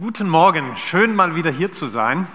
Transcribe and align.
Guten 0.00 0.30
Morgen, 0.30 0.78
schön 0.78 1.14
mal 1.14 1.34
wieder 1.34 1.50
hier 1.50 1.72
zu 1.72 1.86
sein. 1.86 2.26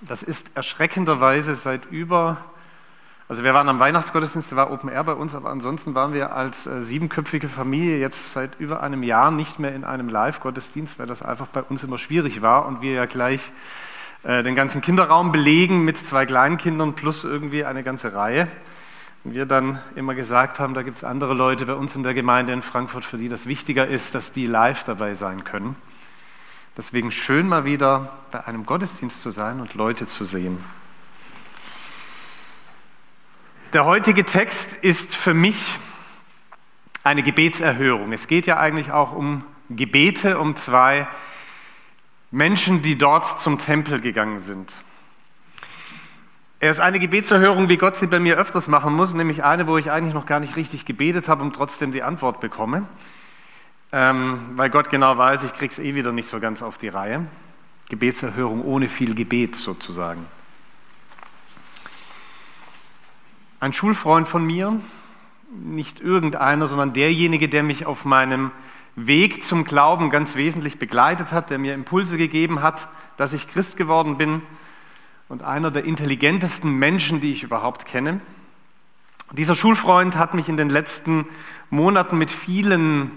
Das 0.00 0.24
ist 0.24 0.50
erschreckenderweise 0.56 1.54
seit 1.54 1.84
über, 1.92 2.38
also 3.28 3.44
wir 3.44 3.54
waren 3.54 3.68
am 3.68 3.78
Weihnachtsgottesdienst, 3.78 4.50
der 4.50 4.56
war 4.56 4.72
Open 4.72 4.90
Air 4.90 5.04
bei 5.04 5.12
uns, 5.12 5.36
aber 5.36 5.50
ansonsten 5.50 5.94
waren 5.94 6.12
wir 6.12 6.34
als 6.34 6.66
äh, 6.66 6.82
siebenköpfige 6.82 7.48
Familie 7.48 7.98
jetzt 7.98 8.32
seit 8.32 8.58
über 8.58 8.82
einem 8.82 9.04
Jahr 9.04 9.30
nicht 9.30 9.60
mehr 9.60 9.76
in 9.76 9.84
einem 9.84 10.08
Live-Gottesdienst, 10.08 10.98
weil 10.98 11.06
das 11.06 11.22
einfach 11.22 11.46
bei 11.46 11.62
uns 11.62 11.84
immer 11.84 11.98
schwierig 11.98 12.42
war 12.42 12.66
und 12.66 12.80
wir 12.80 12.94
ja 12.94 13.06
gleich 13.06 13.52
äh, 14.24 14.42
den 14.42 14.56
ganzen 14.56 14.80
Kinderraum 14.80 15.30
belegen 15.30 15.84
mit 15.84 15.96
zwei 15.98 16.26
Kleinkindern 16.26 16.94
plus 16.94 17.22
irgendwie 17.22 17.64
eine 17.64 17.84
ganze 17.84 18.12
Reihe. 18.12 18.48
Und 19.22 19.34
wir 19.34 19.46
dann 19.46 19.78
immer 19.94 20.16
gesagt 20.16 20.58
haben, 20.58 20.74
da 20.74 20.82
gibt 20.82 20.96
es 20.96 21.04
andere 21.04 21.32
Leute 21.32 21.64
bei 21.64 21.74
uns 21.74 21.94
in 21.94 22.02
der 22.02 22.14
Gemeinde 22.14 22.52
in 22.52 22.62
Frankfurt, 22.62 23.04
für 23.04 23.18
die 23.18 23.28
das 23.28 23.46
wichtiger 23.46 23.86
ist, 23.86 24.16
dass 24.16 24.32
die 24.32 24.46
live 24.46 24.82
dabei 24.82 25.14
sein 25.14 25.44
können. 25.44 25.76
Deswegen 26.76 27.10
schön 27.10 27.48
mal 27.48 27.64
wieder 27.64 28.12
bei 28.30 28.46
einem 28.46 28.66
Gottesdienst 28.66 29.22
zu 29.22 29.30
sein 29.30 29.60
und 29.60 29.74
Leute 29.74 30.06
zu 30.06 30.26
sehen. 30.26 30.62
Der 33.72 33.86
heutige 33.86 34.24
Text 34.24 34.74
ist 34.74 35.14
für 35.14 35.32
mich 35.32 35.56
eine 37.02 37.22
Gebetserhörung. 37.22 38.12
Es 38.12 38.26
geht 38.26 38.46
ja 38.46 38.58
eigentlich 38.58 38.92
auch 38.92 39.12
um 39.12 39.44
Gebete, 39.70 40.38
um 40.38 40.56
zwei 40.56 41.06
Menschen, 42.30 42.82
die 42.82 42.98
dort 42.98 43.40
zum 43.40 43.58
Tempel 43.58 44.00
gegangen 44.00 44.40
sind. 44.40 44.74
Er 46.58 46.70
ist 46.70 46.80
eine 46.80 46.98
Gebetserhörung, 46.98 47.68
wie 47.68 47.76
Gott 47.76 47.96
sie 47.96 48.06
bei 48.06 48.18
mir 48.18 48.36
öfters 48.36 48.68
machen 48.68 48.92
muss, 48.92 49.14
nämlich 49.14 49.44
eine, 49.44 49.66
wo 49.66 49.78
ich 49.78 49.90
eigentlich 49.90 50.14
noch 50.14 50.26
gar 50.26 50.40
nicht 50.40 50.56
richtig 50.56 50.84
gebetet 50.84 51.28
habe 51.28 51.42
und 51.42 51.54
trotzdem 51.54 51.92
die 51.92 52.02
Antwort 52.02 52.40
bekomme, 52.40 52.86
ähm, 53.92 54.50
weil 54.56 54.70
Gott 54.70 54.90
genau 54.90 55.16
weiß, 55.16 55.44
ich 55.44 55.54
krieg's 55.54 55.78
eh 55.78 55.94
wieder 55.94 56.12
nicht 56.12 56.28
so 56.28 56.40
ganz 56.40 56.62
auf 56.62 56.78
die 56.78 56.88
Reihe. 56.88 57.26
Gebetserhörung 57.88 58.64
ohne 58.64 58.88
viel 58.88 59.14
Gebet 59.14 59.56
sozusagen. 59.56 60.26
Ein 63.60 63.72
Schulfreund 63.72 64.28
von 64.28 64.44
mir, 64.44 64.80
nicht 65.50 66.00
irgendeiner, 66.00 66.66
sondern 66.66 66.92
derjenige, 66.92 67.48
der 67.48 67.62
mich 67.62 67.86
auf 67.86 68.04
meinem 68.04 68.50
Weg 68.96 69.44
zum 69.44 69.64
Glauben 69.64 70.10
ganz 70.10 70.36
wesentlich 70.36 70.78
begleitet 70.78 71.32
hat, 71.32 71.50
der 71.50 71.58
mir 71.58 71.74
Impulse 71.74 72.18
gegeben 72.18 72.62
hat, 72.62 72.88
dass 73.16 73.32
ich 73.32 73.48
Christ 73.48 73.76
geworden 73.76 74.18
bin, 74.18 74.42
und 75.28 75.42
einer 75.42 75.70
der 75.70 75.84
intelligentesten 75.84 76.70
Menschen, 76.70 77.20
die 77.20 77.32
ich 77.32 77.42
überhaupt 77.42 77.86
kenne. 77.86 78.20
Dieser 79.32 79.56
Schulfreund 79.56 80.16
hat 80.16 80.34
mich 80.34 80.48
in 80.48 80.56
den 80.56 80.70
letzten 80.70 81.26
Monaten 81.68 82.16
mit 82.16 82.30
vielen 82.30 83.10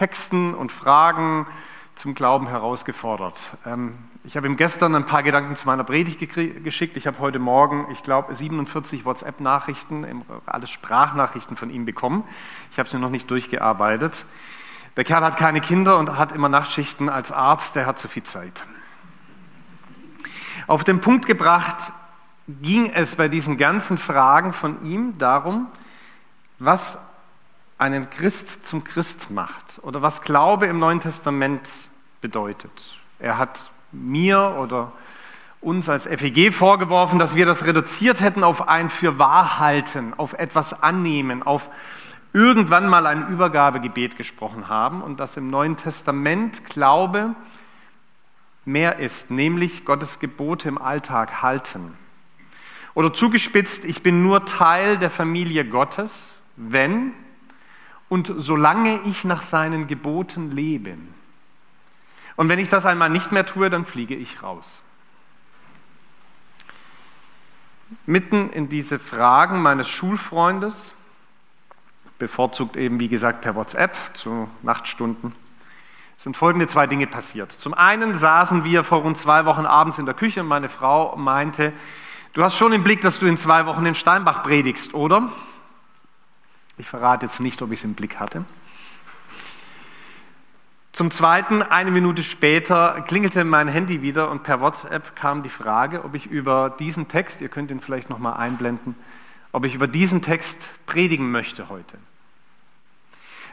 Texten 0.00 0.54
und 0.54 0.72
Fragen 0.72 1.46
zum 1.94 2.14
Glauben 2.14 2.48
herausgefordert. 2.48 3.38
Ähm, 3.66 3.98
ich 4.24 4.34
habe 4.34 4.46
ihm 4.46 4.56
gestern 4.56 4.94
ein 4.94 5.04
paar 5.04 5.22
Gedanken 5.22 5.56
zu 5.56 5.66
meiner 5.66 5.84
Predigt 5.84 6.18
geschickt. 6.64 6.96
Ich 6.96 7.06
habe 7.06 7.18
heute 7.18 7.38
Morgen, 7.38 7.86
ich 7.92 8.02
glaube, 8.02 8.34
47 8.34 9.04
WhatsApp-Nachrichten, 9.04 10.24
alles 10.46 10.70
Sprachnachrichten 10.70 11.54
von 11.54 11.68
ihm 11.68 11.84
bekommen. 11.84 12.24
Ich 12.72 12.78
habe 12.78 12.88
sie 12.88 12.96
noch 12.96 13.10
nicht 13.10 13.30
durchgearbeitet. 13.30 14.24
Der 14.96 15.04
Kerl 15.04 15.22
hat 15.22 15.36
keine 15.36 15.60
Kinder 15.60 15.98
und 15.98 16.16
hat 16.16 16.32
immer 16.32 16.48
Nachtschichten 16.48 17.10
als 17.10 17.30
Arzt, 17.30 17.76
der 17.76 17.84
hat 17.84 17.98
zu 17.98 18.08
viel 18.08 18.22
Zeit. 18.22 18.64
Auf 20.66 20.82
den 20.82 21.02
Punkt 21.02 21.26
gebracht 21.26 21.92
ging 22.48 22.90
es 22.90 23.16
bei 23.16 23.28
diesen 23.28 23.58
ganzen 23.58 23.98
Fragen 23.98 24.54
von 24.54 24.82
ihm 24.82 25.18
darum, 25.18 25.68
was 26.58 26.98
einen 27.80 28.10
Christ 28.10 28.66
zum 28.66 28.84
Christ 28.84 29.30
macht 29.30 29.80
oder 29.82 30.02
was 30.02 30.20
Glaube 30.22 30.66
im 30.66 30.78
Neuen 30.78 31.00
Testament 31.00 31.68
bedeutet. 32.20 32.98
Er 33.18 33.38
hat 33.38 33.70
mir 33.90 34.56
oder 34.58 34.92
uns 35.62 35.88
als 35.88 36.06
FEG 36.06 36.52
vorgeworfen, 36.52 37.18
dass 37.18 37.36
wir 37.36 37.46
das 37.46 37.64
reduziert 37.64 38.20
hätten 38.20 38.44
auf 38.44 38.68
ein 38.68 38.90
Fürwahrhalten, 38.90 40.14
auf 40.18 40.34
etwas 40.34 40.82
annehmen, 40.82 41.42
auf 41.42 41.70
irgendwann 42.32 42.86
mal 42.86 43.06
ein 43.06 43.28
Übergabegebet 43.28 44.16
gesprochen 44.16 44.68
haben 44.68 45.02
und 45.02 45.18
dass 45.18 45.38
im 45.38 45.50
Neuen 45.50 45.76
Testament 45.76 46.66
Glaube 46.66 47.34
mehr 48.66 48.98
ist, 48.98 49.30
nämlich 49.30 49.86
Gottes 49.86 50.18
Gebote 50.18 50.68
im 50.68 50.76
Alltag 50.78 51.42
halten. 51.42 51.96
Oder 52.92 53.14
zugespitzt, 53.14 53.86
ich 53.86 54.02
bin 54.02 54.22
nur 54.22 54.44
Teil 54.44 54.98
der 54.98 55.10
Familie 55.10 55.64
Gottes, 55.64 56.32
wenn 56.56 57.12
und 58.10 58.30
solange 58.36 59.00
ich 59.04 59.24
nach 59.24 59.42
seinen 59.42 59.86
Geboten 59.86 60.50
lebe. 60.50 60.98
Und 62.36 62.48
wenn 62.50 62.58
ich 62.58 62.68
das 62.68 62.84
einmal 62.84 63.08
nicht 63.08 63.32
mehr 63.32 63.46
tue, 63.46 63.70
dann 63.70 63.86
fliege 63.86 64.14
ich 64.14 64.42
raus. 64.42 64.80
Mitten 68.06 68.50
in 68.50 68.68
diese 68.68 68.98
Fragen 68.98 69.62
meines 69.62 69.88
Schulfreundes, 69.88 70.94
bevorzugt 72.18 72.76
eben 72.76 73.00
wie 73.00 73.08
gesagt 73.08 73.40
per 73.40 73.54
WhatsApp 73.54 73.96
zu 74.14 74.48
Nachtstunden, 74.62 75.32
sind 76.18 76.36
folgende 76.36 76.66
zwei 76.66 76.86
Dinge 76.86 77.06
passiert. 77.06 77.52
Zum 77.52 77.74
einen 77.74 78.14
saßen 78.14 78.64
wir 78.64 78.84
vor 78.84 79.02
rund 79.02 79.18
zwei 79.18 79.44
Wochen 79.44 79.66
abends 79.66 79.98
in 79.98 80.04
der 80.04 80.14
Küche 80.14 80.40
und 80.40 80.48
meine 80.48 80.68
Frau 80.68 81.16
meinte, 81.16 81.72
du 82.32 82.42
hast 82.42 82.56
schon 82.56 82.72
im 82.72 82.82
Blick, 82.82 83.00
dass 83.02 83.20
du 83.20 83.26
in 83.26 83.36
zwei 83.36 83.66
Wochen 83.66 83.86
in 83.86 83.94
Steinbach 83.94 84.42
predigst, 84.42 84.94
oder? 84.94 85.30
Ich 86.80 86.88
verrate 86.88 87.26
jetzt 87.26 87.40
nicht, 87.40 87.60
ob 87.60 87.72
ich 87.72 87.80
es 87.80 87.84
im 87.84 87.92
Blick 87.92 88.18
hatte. 88.18 88.42
Zum 90.92 91.10
Zweiten, 91.10 91.62
eine 91.62 91.90
Minute 91.90 92.22
später, 92.22 93.02
klingelte 93.06 93.44
mein 93.44 93.68
Handy 93.68 94.00
wieder 94.00 94.30
und 94.30 94.44
per 94.44 94.62
WhatsApp 94.62 95.14
kam 95.14 95.42
die 95.42 95.50
Frage, 95.50 96.04
ob 96.04 96.14
ich 96.14 96.24
über 96.24 96.74
diesen 96.78 97.06
Text, 97.06 97.42
ihr 97.42 97.50
könnt 97.50 97.70
ihn 97.70 97.82
vielleicht 97.82 98.08
nochmal 98.08 98.38
einblenden, 98.38 98.94
ob 99.52 99.66
ich 99.66 99.74
über 99.74 99.88
diesen 99.88 100.22
Text 100.22 100.70
predigen 100.86 101.30
möchte 101.30 101.68
heute. 101.68 101.98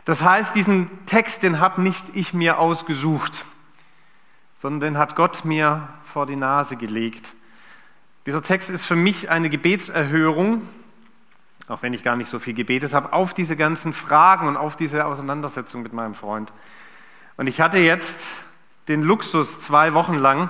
Das 0.06 0.24
heißt, 0.24 0.56
diesen 0.56 0.90
Text, 1.06 1.44
den 1.44 1.60
habe 1.60 1.82
nicht 1.82 2.06
ich 2.14 2.34
mir 2.34 2.60
ausgesucht, 2.60 3.44
sondern 4.62 4.94
den 4.94 4.98
hat 4.98 5.18
Gott 5.18 5.44
mir 5.44 5.90
vor 6.06 6.28
die 6.28 6.38
Nase 6.38 6.78
gelegt. 6.78 7.36
Dieser 8.26 8.42
Text 8.42 8.70
ist 8.70 8.86
für 8.86 8.96
mich 8.96 9.30
eine 9.30 9.50
Gebetserhörung, 9.50 10.62
auch 11.68 11.82
wenn 11.82 11.94
ich 11.94 12.04
gar 12.04 12.16
nicht 12.16 12.30
so 12.30 12.40
viel 12.40 12.54
gebetet 12.54 12.94
habe, 12.94 13.14
auf 13.14 13.34
diese 13.34 13.56
ganzen 13.56 13.94
Fragen 13.94 14.48
und 14.48 14.58
auf 14.58 14.76
diese 14.76 15.06
Auseinandersetzung 15.06 15.84
mit 15.84 15.94
meinem 15.94 16.16
Freund. 16.16 16.54
Und 17.36 17.48
ich 17.48 17.60
hatte 17.62 17.78
jetzt 17.78 18.30
den 18.88 19.04
Luxus, 19.04 19.62
zwei 19.62 19.94
Wochen 19.94 20.16
lang 20.16 20.50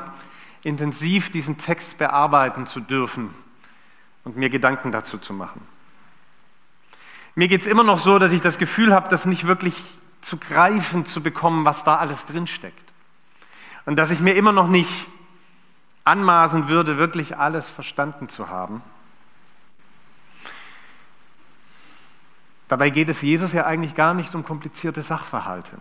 intensiv 0.64 1.32
diesen 1.32 1.58
Text 1.58 1.98
bearbeiten 1.98 2.68
zu 2.68 2.80
dürfen 2.80 3.34
und 4.24 4.38
mir 4.38 4.50
Gedanken 4.50 4.92
dazu 4.92 5.18
zu 5.18 5.34
machen. 5.34 5.62
Mir 7.36 7.48
geht 7.48 7.62
es 7.62 7.68
immer 7.68 7.84
noch 7.84 8.00
so, 8.00 8.20
dass 8.20 8.32
ich 8.32 8.42
das 8.42 8.58
Gefühl 8.58 8.94
habe, 8.94 9.10
das 9.10 9.26
nicht 9.26 9.48
wirklich 9.48 9.76
zu 10.22 10.38
greifen 10.38 11.06
zu 11.06 11.22
bekommen, 11.22 11.66
was 11.66 11.84
da 11.84 11.96
alles 11.98 12.26
drinsteckt. 12.26 12.94
Und 13.86 13.96
dass 13.96 14.12
ich 14.12 14.20
mir 14.20 14.34
immer 14.34 14.52
noch 14.52 14.68
nicht 14.68 15.08
anmaßen 16.04 16.68
würde, 16.68 16.98
wirklich 16.98 17.38
alles 17.38 17.70
verstanden 17.70 18.28
zu 18.28 18.50
haben. 18.50 18.82
Dabei 22.68 22.90
geht 22.90 23.10
es 23.10 23.22
Jesus 23.22 23.54
ja 23.54 23.66
eigentlich 23.66 23.96
gar 23.96 24.14
nicht 24.14 24.36
um 24.36 24.44
komplizierte 24.44 25.02
Sachverhalte. 25.02 25.72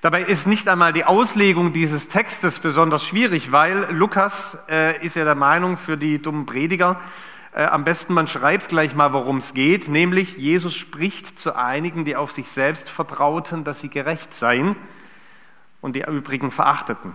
Dabei 0.00 0.22
ist 0.22 0.46
nicht 0.46 0.68
einmal 0.68 0.92
die 0.92 1.04
Auslegung 1.04 1.72
dieses 1.72 2.08
Textes 2.08 2.58
besonders 2.58 3.04
schwierig, 3.04 3.52
weil 3.52 3.88
Lukas 3.90 4.58
äh, 4.68 5.04
ist 5.04 5.16
ja 5.16 5.24
der 5.24 5.34
Meinung 5.34 5.76
für 5.76 5.96
die 5.96 6.20
dummen 6.20 6.46
Prediger, 6.46 7.00
äh, 7.54 7.64
am 7.66 7.84
besten, 7.84 8.14
man 8.14 8.26
schreibt 8.26 8.68
gleich 8.68 8.94
mal, 8.94 9.12
worum 9.12 9.38
es 9.38 9.54
geht, 9.54 9.88
nämlich 9.88 10.36
Jesus 10.36 10.74
spricht 10.74 11.38
zu 11.38 11.54
einigen, 11.54 12.04
die 12.04 12.16
auf 12.16 12.32
sich 12.32 12.48
selbst 12.48 12.90
vertrauten, 12.90 13.62
dass 13.64 13.80
sie 13.80 13.88
gerecht 13.88 14.34
seien 14.34 14.74
und 15.80 15.94
die 15.94 16.02
übrigen 16.02 16.50
verachteten. 16.50 17.12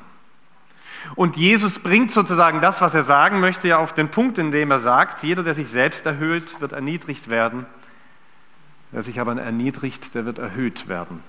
Und 1.15 1.37
Jesus 1.37 1.79
bringt 1.79 2.11
sozusagen 2.11 2.61
das, 2.61 2.81
was 2.81 2.95
er 2.95 3.03
sagen 3.03 3.39
möchte, 3.39 3.67
ja 3.67 3.77
auf 3.77 3.93
den 3.93 4.09
Punkt, 4.09 4.37
in 4.37 4.51
dem 4.51 4.71
er 4.71 4.79
sagt, 4.79 5.23
jeder, 5.23 5.43
der 5.43 5.53
sich 5.53 5.69
selbst 5.69 6.05
erhöht, 6.05 6.59
wird 6.61 6.71
erniedrigt 6.71 7.29
werden. 7.29 7.65
Wer 8.91 9.03
sich 9.03 9.19
aber 9.19 9.39
erniedrigt, 9.39 10.15
der 10.15 10.25
wird 10.25 10.39
erhöht 10.39 10.87
werden. 10.87 11.23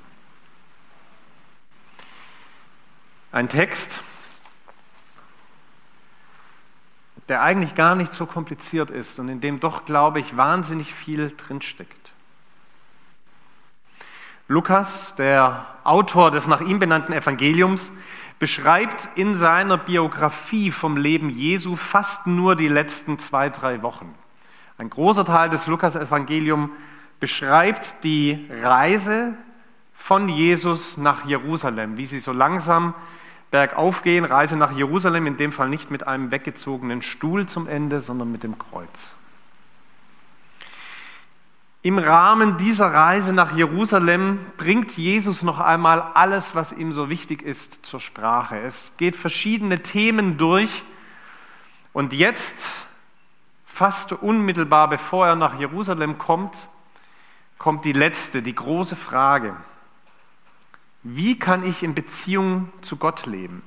Ein 3.33 3.49
Text, 3.49 4.01
der 7.29 7.43
eigentlich 7.43 7.75
gar 7.75 7.95
nicht 7.95 8.13
so 8.13 8.27
kompliziert 8.27 8.91
ist 8.91 9.19
und 9.21 9.29
in 9.29 9.41
dem 9.41 9.61
doch, 9.61 9.85
glaube 9.85 10.19
ich, 10.19 10.37
wahnsinnig 10.37 10.95
viel 10.95 11.33
drinsteckt. 11.37 12.11
Lukas, 14.49 15.15
der 15.15 15.65
Autor 15.85 16.33
des 16.33 16.49
nach 16.49 16.61
ihm 16.61 16.81
benannten 16.81 17.13
Evangeliums, 17.13 17.93
beschreibt 18.41 19.17
in 19.17 19.37
seiner 19.37 19.77
Biografie 19.77 20.73
vom 20.73 20.97
Leben 20.97 21.31
Jesu 21.31 21.77
fast 21.77 22.27
nur 22.27 22.57
die 22.57 22.67
letzten 22.67 23.21
zwei, 23.21 23.49
drei 23.49 23.83
Wochen. 23.83 24.13
Ein 24.77 24.91
großer 24.91 25.25
Teil 25.25 25.51
des 25.51 25.69
Lukas-Evangelium 25.69 26.73
beschreibt 27.21 28.03
die 28.03 28.49
Reise 28.51 29.35
von 29.95 30.29
Jesus 30.29 30.97
nach 30.97 31.27
Jerusalem, 31.27 31.99
wie 31.99 32.07
sie 32.07 32.19
so 32.19 32.33
langsam 32.33 32.95
bergauf 33.51 34.03
gehen, 34.03 34.25
Reise 34.25 34.57
nach 34.57 34.73
Jerusalem, 34.73 35.27
in 35.27 35.37
dem 35.37 35.53
Fall 35.53 35.69
nicht 35.69 35.91
mit 35.91 36.07
einem 36.07 36.31
weggezogenen 36.31 37.03
Stuhl 37.03 37.47
zum 37.47 37.69
Ende, 37.69 38.01
sondern 38.01 38.33
mit 38.33 38.43
dem 38.43 38.59
Kreuz. 38.59 39.13
Im 41.83 41.99
Rahmen 41.99 42.59
dieser 42.59 42.93
Reise 42.93 43.33
nach 43.33 43.57
Jerusalem 43.57 44.39
bringt 44.59 44.99
Jesus 44.99 45.43
noch 45.43 45.61
einmal 45.61 46.01
alles, 46.15 46.55
was 46.55 46.73
ihm 46.73 46.93
so 46.93 47.09
wichtig 47.09 47.43
ist, 47.43 47.85
zur 47.87 48.01
Sprache. 48.01 48.59
Es 48.59 48.93
geht 48.99 49.17
verschiedene 49.17 49.83
Themen 49.83 50.37
durch 50.37 50.83
und 51.93 52.13
jetzt, 52.13 52.71
fast 53.65 54.13
unmittelbar 54.13 54.89
bevor 54.89 55.27
er 55.27 55.37
nach 55.37 55.59
Jerusalem 55.59 56.19
kommt, 56.19 56.69
kommt 57.61 57.85
die 57.85 57.93
letzte, 57.93 58.41
die 58.43 58.55
große 58.55 58.97
Frage. 58.97 59.55
Wie 61.03 61.39
kann 61.39 61.63
ich 61.63 61.83
in 61.83 61.95
Beziehung 61.95 62.73
zu 62.81 62.97
Gott 62.97 63.27
leben? 63.27 63.63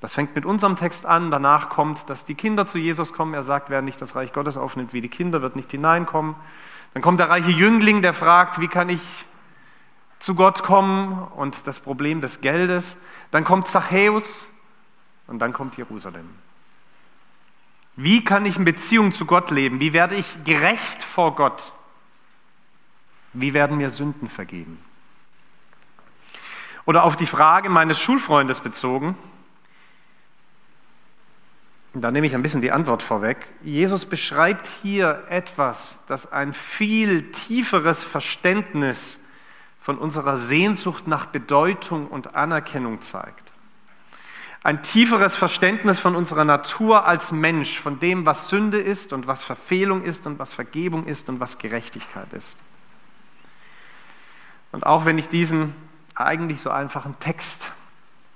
Das 0.00 0.14
fängt 0.14 0.36
mit 0.36 0.46
unserem 0.46 0.76
Text 0.76 1.04
an, 1.04 1.32
danach 1.32 1.70
kommt, 1.70 2.08
dass 2.08 2.24
die 2.24 2.36
Kinder 2.36 2.68
zu 2.68 2.78
Jesus 2.78 3.12
kommen. 3.12 3.34
Er 3.34 3.42
sagt, 3.42 3.68
wer 3.68 3.82
nicht 3.82 4.00
das 4.00 4.14
Reich 4.14 4.32
Gottes 4.32 4.56
aufnimmt 4.56 4.92
wie 4.92 5.00
die 5.00 5.08
Kinder, 5.08 5.42
wird 5.42 5.56
nicht 5.56 5.72
hineinkommen. 5.72 6.36
Dann 6.94 7.02
kommt 7.02 7.18
der 7.18 7.28
reiche 7.28 7.50
Jüngling, 7.50 8.00
der 8.00 8.14
fragt, 8.14 8.60
wie 8.60 8.68
kann 8.68 8.88
ich 8.88 9.02
zu 10.20 10.36
Gott 10.36 10.62
kommen 10.62 11.26
und 11.34 11.66
das 11.66 11.80
Problem 11.80 12.20
des 12.20 12.40
Geldes. 12.40 12.96
Dann 13.32 13.42
kommt 13.42 13.66
Zachäus 13.66 14.46
und 15.26 15.40
dann 15.40 15.52
kommt 15.52 15.76
Jerusalem. 15.76 16.28
Wie 17.96 18.22
kann 18.22 18.46
ich 18.46 18.56
in 18.56 18.64
Beziehung 18.64 19.12
zu 19.12 19.26
Gott 19.26 19.50
leben? 19.50 19.80
Wie 19.80 19.92
werde 19.92 20.14
ich 20.14 20.44
gerecht 20.44 21.02
vor 21.02 21.34
Gott? 21.34 21.72
Wie 23.32 23.54
werden 23.54 23.76
mir 23.76 23.90
Sünden 23.90 24.28
vergeben? 24.28 24.78
Oder 26.84 27.04
auf 27.04 27.16
die 27.16 27.26
Frage 27.26 27.68
meines 27.68 27.98
Schulfreundes 28.00 28.60
bezogen, 28.60 29.16
da 31.92 32.10
nehme 32.10 32.26
ich 32.26 32.34
ein 32.34 32.42
bisschen 32.42 32.62
die 32.62 32.70
Antwort 32.70 33.02
vorweg. 33.02 33.38
Jesus 33.62 34.04
beschreibt 34.04 34.68
hier 34.82 35.24
etwas, 35.28 35.98
das 36.06 36.30
ein 36.30 36.52
viel 36.52 37.32
tieferes 37.32 38.04
Verständnis 38.04 39.18
von 39.80 39.98
unserer 39.98 40.36
Sehnsucht 40.36 41.08
nach 41.08 41.26
Bedeutung 41.26 42.06
und 42.06 42.34
Anerkennung 42.34 43.02
zeigt. 43.02 43.50
Ein 44.62 44.82
tieferes 44.82 45.34
Verständnis 45.34 45.98
von 45.98 46.14
unserer 46.14 46.44
Natur 46.44 47.06
als 47.06 47.32
Mensch, 47.32 47.80
von 47.80 47.98
dem, 47.98 48.26
was 48.26 48.48
Sünde 48.48 48.78
ist 48.78 49.12
und 49.12 49.26
was 49.26 49.42
Verfehlung 49.42 50.04
ist 50.04 50.26
und 50.26 50.38
was 50.38 50.52
Vergebung 50.52 51.06
ist 51.06 51.28
und 51.28 51.40
was 51.40 51.58
Gerechtigkeit 51.58 52.32
ist. 52.34 52.56
Und 54.72 54.84
auch 54.86 55.04
wenn 55.04 55.18
ich 55.18 55.28
diesen 55.28 55.74
eigentlich 56.14 56.60
so 56.60 56.70
einfachen 56.70 57.18
Text 57.18 57.72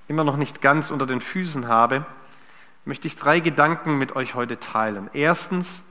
immer 0.08 0.24
noch 0.24 0.36
nicht 0.36 0.60
ganz 0.60 0.90
unter 0.90 1.06
den 1.06 1.20
Füßen 1.20 1.68
habe, 1.68 2.04
möchte 2.84 3.08
ich 3.08 3.16
drei 3.16 3.40
Gedanken 3.40 3.98
mit 3.98 4.16
euch 4.16 4.34
heute 4.34 4.58
teilen. 4.58 5.08
Erstens 5.12 5.82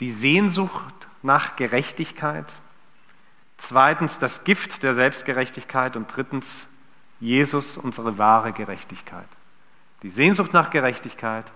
die 0.00 0.10
Sehnsucht 0.10 0.94
nach 1.22 1.56
Gerechtigkeit. 1.56 2.56
Zweitens 3.56 4.18
das 4.18 4.44
Gift 4.44 4.82
der 4.82 4.92
Selbstgerechtigkeit. 4.92 5.96
Und 5.96 6.14
drittens 6.14 6.68
Jesus, 7.20 7.76
unsere 7.76 8.18
wahre 8.18 8.52
Gerechtigkeit. 8.52 9.28
Die 10.02 10.10
Sehnsucht 10.10 10.52
nach 10.52 10.70
Gerechtigkeit, 10.70 11.46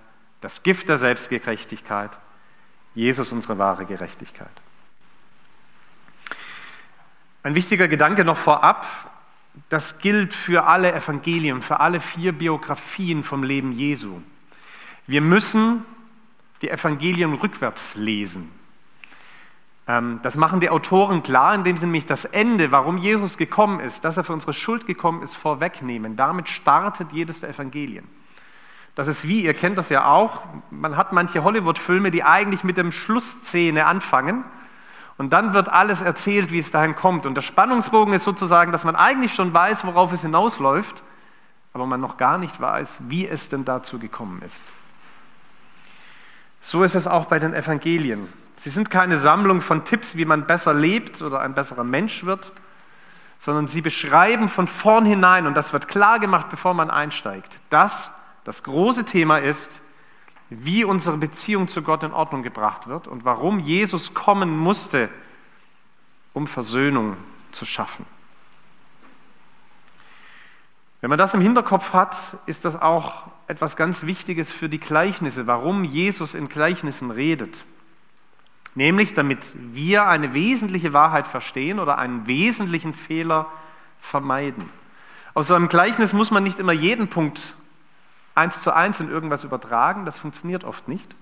das 0.40 0.62
Gift 0.62 0.88
der 0.88 0.96
Selbstgerechtigkeit, 0.96 2.10
Jesus, 2.94 3.32
unsere 3.32 3.58
wahre 3.58 3.84
Gerechtigkeit. 3.84 4.48
Ein 7.42 7.54
wichtiger 7.54 7.88
Gedanke 7.88 8.22
noch 8.24 8.36
vorab, 8.36 8.86
das 9.70 9.98
gilt 9.98 10.34
für 10.34 10.64
alle 10.66 10.92
Evangelien, 10.92 11.62
für 11.62 11.80
alle 11.80 12.00
vier 12.00 12.32
Biografien 12.32 13.24
vom 13.24 13.42
Leben 13.42 13.72
Jesu. 13.72 14.20
Wir 15.06 15.22
müssen 15.22 15.84
die 16.60 16.68
Evangelien 16.68 17.32
rückwärts 17.32 17.94
lesen. 17.94 18.50
Ähm, 19.88 20.20
das 20.22 20.36
machen 20.36 20.60
die 20.60 20.68
Autoren 20.68 21.22
klar, 21.22 21.54
indem 21.54 21.78
sie 21.78 21.86
nämlich 21.86 22.04
das 22.04 22.26
Ende, 22.26 22.72
warum 22.72 22.98
Jesus 22.98 23.38
gekommen 23.38 23.80
ist, 23.80 24.04
dass 24.04 24.18
er 24.18 24.24
für 24.24 24.34
unsere 24.34 24.52
Schuld 24.52 24.86
gekommen 24.86 25.22
ist, 25.22 25.34
vorwegnehmen. 25.34 26.16
Damit 26.16 26.50
startet 26.50 27.10
jedes 27.12 27.40
der 27.40 27.48
Evangelien. 27.50 28.06
Das 28.94 29.08
ist 29.08 29.26
wie, 29.26 29.44
ihr 29.44 29.54
kennt 29.54 29.78
das 29.78 29.88
ja 29.88 30.04
auch, 30.04 30.42
man 30.70 30.98
hat 30.98 31.12
manche 31.12 31.42
Hollywood-Filme, 31.42 32.10
die 32.10 32.22
eigentlich 32.22 32.64
mit 32.64 32.76
dem 32.76 32.92
Schlussszene 32.92 33.86
anfangen 33.86 34.44
und 35.20 35.34
dann 35.34 35.52
wird 35.52 35.68
alles 35.68 36.00
erzählt, 36.00 36.50
wie 36.50 36.60
es 36.60 36.70
dahin 36.70 36.96
kommt. 36.96 37.26
Und 37.26 37.34
der 37.34 37.42
Spannungsbogen 37.42 38.14
ist 38.14 38.24
sozusagen, 38.24 38.72
dass 38.72 38.84
man 38.84 38.96
eigentlich 38.96 39.34
schon 39.34 39.52
weiß, 39.52 39.84
worauf 39.84 40.14
es 40.14 40.22
hinausläuft, 40.22 41.02
aber 41.74 41.84
man 41.84 42.00
noch 42.00 42.16
gar 42.16 42.38
nicht 42.38 42.58
weiß, 42.58 43.00
wie 43.00 43.28
es 43.28 43.50
denn 43.50 43.66
dazu 43.66 43.98
gekommen 43.98 44.40
ist. 44.40 44.62
So 46.62 46.84
ist 46.84 46.94
es 46.94 47.06
auch 47.06 47.26
bei 47.26 47.38
den 47.38 47.52
Evangelien. 47.52 48.30
Sie 48.56 48.70
sind 48.70 48.88
keine 48.88 49.18
Sammlung 49.18 49.60
von 49.60 49.84
Tipps, 49.84 50.16
wie 50.16 50.24
man 50.24 50.46
besser 50.46 50.72
lebt 50.72 51.20
oder 51.20 51.40
ein 51.40 51.52
besserer 51.52 51.84
Mensch 51.84 52.24
wird, 52.24 52.50
sondern 53.38 53.68
sie 53.68 53.82
beschreiben 53.82 54.48
von 54.48 54.66
vornherein, 54.66 55.46
und 55.46 55.52
das 55.52 55.74
wird 55.74 55.86
klar 55.86 56.18
gemacht, 56.18 56.46
bevor 56.48 56.72
man 56.72 56.88
einsteigt, 56.88 57.58
dass 57.68 58.10
das 58.44 58.62
große 58.62 59.04
Thema 59.04 59.36
ist, 59.36 59.82
wie 60.50 60.84
unsere 60.84 61.16
Beziehung 61.16 61.68
zu 61.68 61.82
Gott 61.82 62.02
in 62.02 62.12
Ordnung 62.12 62.42
gebracht 62.42 62.88
wird 62.88 63.06
und 63.06 63.24
warum 63.24 63.60
Jesus 63.60 64.14
kommen 64.14 64.58
musste, 64.58 65.08
um 66.32 66.46
Versöhnung 66.46 67.16
zu 67.52 67.64
schaffen. 67.64 68.04
Wenn 71.00 71.08
man 71.08 71.18
das 71.18 71.34
im 71.34 71.40
Hinterkopf 71.40 71.92
hat, 71.92 72.36
ist 72.46 72.64
das 72.64 72.80
auch 72.80 73.28
etwas 73.46 73.76
ganz 73.76 74.04
Wichtiges 74.04 74.52
für 74.52 74.68
die 74.68 74.80
Gleichnisse, 74.80 75.46
warum 75.46 75.84
Jesus 75.84 76.34
in 76.34 76.48
Gleichnissen 76.48 77.10
redet. 77.10 77.64
Nämlich 78.74 79.14
damit 79.14 79.54
wir 79.56 80.06
eine 80.06 80.34
wesentliche 80.34 80.92
Wahrheit 80.92 81.26
verstehen 81.26 81.78
oder 81.78 81.98
einen 81.98 82.26
wesentlichen 82.26 82.92
Fehler 82.92 83.46
vermeiden. 84.00 84.68
Aus 85.32 85.46
so 85.46 85.54
einem 85.54 85.68
Gleichnis 85.68 86.12
muss 86.12 86.30
man 86.30 86.42
nicht 86.42 86.58
immer 86.58 86.72
jeden 86.72 87.08
Punkt 87.08 87.54
eins 88.40 88.62
zu 88.62 88.74
eins 88.74 89.00
in 89.00 89.10
irgendwas 89.10 89.44
übertragen, 89.44 90.04
das 90.04 90.18
funktioniert 90.18 90.64
oft 90.64 90.88
nicht. 90.88 91.14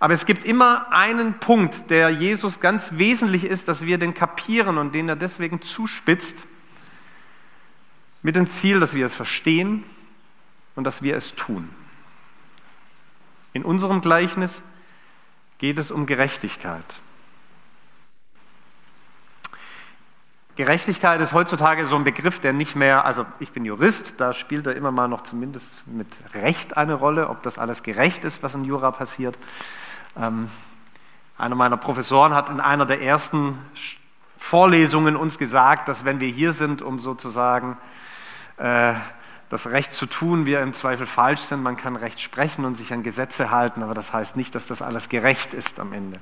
Aber 0.00 0.14
es 0.14 0.26
gibt 0.26 0.44
immer 0.44 0.92
einen 0.92 1.40
Punkt, 1.40 1.90
der 1.90 2.10
Jesus 2.10 2.60
ganz 2.60 2.92
wesentlich 2.92 3.44
ist, 3.44 3.66
dass 3.66 3.84
wir 3.84 3.98
den 3.98 4.14
kapieren 4.14 4.78
und 4.78 4.94
den 4.94 5.08
er 5.08 5.16
deswegen 5.16 5.60
zuspitzt, 5.62 6.38
mit 8.22 8.36
dem 8.36 8.48
Ziel, 8.48 8.80
dass 8.80 8.94
wir 8.94 9.06
es 9.06 9.14
verstehen 9.14 9.84
und 10.76 10.84
dass 10.84 11.02
wir 11.02 11.16
es 11.16 11.34
tun. 11.34 11.68
In 13.52 13.64
unserem 13.64 14.00
Gleichnis 14.00 14.62
geht 15.58 15.78
es 15.78 15.90
um 15.90 16.06
Gerechtigkeit. 16.06 16.84
Gerechtigkeit 20.58 21.20
ist 21.20 21.34
heutzutage 21.34 21.86
so 21.86 21.94
ein 21.94 22.02
Begriff, 22.02 22.40
der 22.40 22.52
nicht 22.52 22.74
mehr, 22.74 23.04
also 23.04 23.24
ich 23.38 23.52
bin 23.52 23.64
Jurist, 23.64 24.14
da 24.18 24.32
spielt 24.32 24.66
er 24.66 24.74
immer 24.74 24.90
mal 24.90 25.06
noch 25.06 25.20
zumindest 25.20 25.86
mit 25.86 26.08
Recht 26.34 26.76
eine 26.76 26.94
Rolle, 26.94 27.28
ob 27.28 27.44
das 27.44 27.58
alles 27.58 27.84
gerecht 27.84 28.24
ist, 28.24 28.42
was 28.42 28.56
im 28.56 28.64
Jura 28.64 28.90
passiert. 28.90 29.38
Ähm, 30.20 30.50
einer 31.38 31.54
meiner 31.54 31.76
Professoren 31.76 32.34
hat 32.34 32.50
in 32.50 32.58
einer 32.58 32.86
der 32.86 33.00
ersten 33.00 33.56
Vorlesungen 34.36 35.14
uns 35.14 35.38
gesagt, 35.38 35.86
dass 35.86 36.04
wenn 36.04 36.18
wir 36.18 36.28
hier 36.28 36.52
sind, 36.52 36.82
um 36.82 36.98
sozusagen 36.98 37.78
äh, 38.56 38.94
das 39.50 39.68
Recht 39.68 39.94
zu 39.94 40.06
tun, 40.06 40.44
wir 40.44 40.60
im 40.60 40.72
Zweifel 40.72 41.06
falsch 41.06 41.42
sind, 41.42 41.62
man 41.62 41.76
kann 41.76 41.94
Recht 41.94 42.20
sprechen 42.20 42.64
und 42.64 42.74
sich 42.74 42.92
an 42.92 43.04
Gesetze 43.04 43.52
halten, 43.52 43.84
aber 43.84 43.94
das 43.94 44.12
heißt 44.12 44.36
nicht, 44.36 44.56
dass 44.56 44.66
das 44.66 44.82
alles 44.82 45.08
gerecht 45.08 45.54
ist 45.54 45.78
am 45.78 45.92
Ende. 45.92 46.18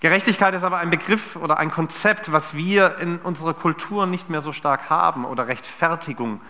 Gerechtigkeit 0.00 0.54
ist 0.54 0.62
aber 0.62 0.78
ein 0.78 0.90
Begriff 0.90 1.36
oder 1.36 1.58
ein 1.58 1.70
Konzept, 1.70 2.30
was 2.30 2.54
wir 2.54 2.98
in 2.98 3.18
unserer 3.18 3.54
Kultur 3.54 4.06
nicht 4.06 4.28
mehr 4.28 4.42
so 4.42 4.52
stark 4.52 4.90
haben 4.90 5.24
oder 5.24 5.48
Rechtfertigung. 5.48 6.40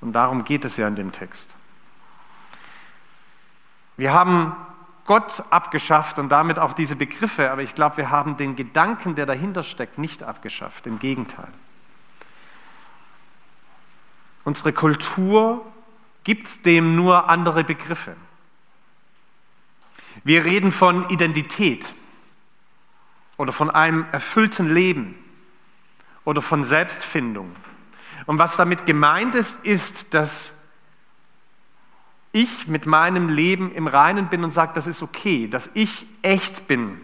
Und 0.00 0.12
darum 0.12 0.44
geht 0.44 0.64
es 0.64 0.76
ja 0.76 0.86
in 0.86 0.96
dem 0.96 1.12
Text. 1.12 1.48
Wir 3.96 4.12
haben 4.12 4.54
Gott 5.06 5.42
abgeschafft 5.50 6.18
und 6.18 6.28
damit 6.28 6.58
auch 6.58 6.72
diese 6.72 6.96
Begriffe, 6.96 7.50
aber 7.50 7.62
ich 7.62 7.74
glaube, 7.74 7.98
wir 7.98 8.10
haben 8.10 8.36
den 8.36 8.56
Gedanken, 8.56 9.14
der 9.14 9.26
dahinter 9.26 9.62
steckt, 9.62 9.98
nicht 9.98 10.22
abgeschafft. 10.22 10.86
Im 10.86 10.98
Gegenteil. 10.98 11.48
Unsere 14.44 14.72
Kultur 14.72 15.64
gibt 16.24 16.66
dem 16.66 16.96
nur 16.96 17.28
andere 17.28 17.64
Begriffe. 17.64 18.16
Wir 20.22 20.44
reden 20.44 20.72
von 20.72 21.08
Identität 21.08 21.92
oder 23.36 23.52
von 23.52 23.70
einem 23.70 24.06
erfüllten 24.12 24.68
Leben 24.72 25.14
oder 26.24 26.42
von 26.42 26.64
Selbstfindung. 26.64 27.54
Und 28.26 28.38
was 28.38 28.56
damit 28.56 28.86
gemeint 28.86 29.34
ist, 29.34 29.64
ist, 29.64 30.14
dass 30.14 30.52
ich 32.32 32.66
mit 32.66 32.86
meinem 32.86 33.28
Leben 33.28 33.72
im 33.72 33.86
Reinen 33.86 34.28
bin 34.28 34.42
und 34.42 34.52
sage, 34.52 34.72
das 34.74 34.86
ist 34.86 35.02
okay, 35.02 35.46
dass 35.46 35.70
ich 35.74 36.06
echt 36.22 36.66
bin. 36.66 37.00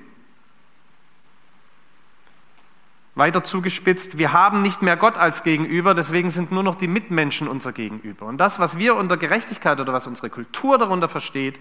Weiter 3.14 3.44
zugespitzt, 3.44 4.18
wir 4.18 4.32
haben 4.32 4.62
nicht 4.62 4.82
mehr 4.82 4.96
Gott 4.96 5.16
als 5.16 5.42
Gegenüber, 5.42 5.94
deswegen 5.94 6.30
sind 6.30 6.52
nur 6.52 6.62
noch 6.62 6.76
die 6.76 6.88
Mitmenschen 6.88 7.48
unser 7.48 7.72
Gegenüber. 7.72 8.26
Und 8.26 8.38
das, 8.38 8.58
was 8.58 8.78
wir 8.78 8.94
unter 8.94 9.16
Gerechtigkeit 9.16 9.78
oder 9.78 9.92
was 9.92 10.06
unsere 10.06 10.30
Kultur 10.30 10.78
darunter 10.78 11.08
versteht, 11.08 11.60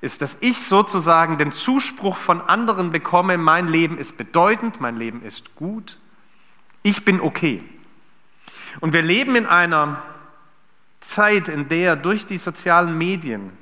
ist, 0.00 0.22
dass 0.22 0.36
ich 0.40 0.62
sozusagen 0.64 1.38
den 1.38 1.52
Zuspruch 1.52 2.16
von 2.16 2.40
anderen 2.40 2.92
bekomme, 2.92 3.38
mein 3.38 3.68
Leben 3.68 3.98
ist 3.98 4.16
bedeutend, 4.16 4.80
mein 4.80 4.96
Leben 4.96 5.22
ist 5.22 5.54
gut, 5.56 5.98
ich 6.82 7.04
bin 7.04 7.20
okay. 7.20 7.62
Und 8.80 8.92
wir 8.92 9.02
leben 9.02 9.36
in 9.36 9.46
einer 9.46 10.02
Zeit, 11.00 11.48
in 11.48 11.68
der 11.68 11.96
durch 11.96 12.26
die 12.26 12.38
sozialen 12.38 12.96
Medien 12.96 13.56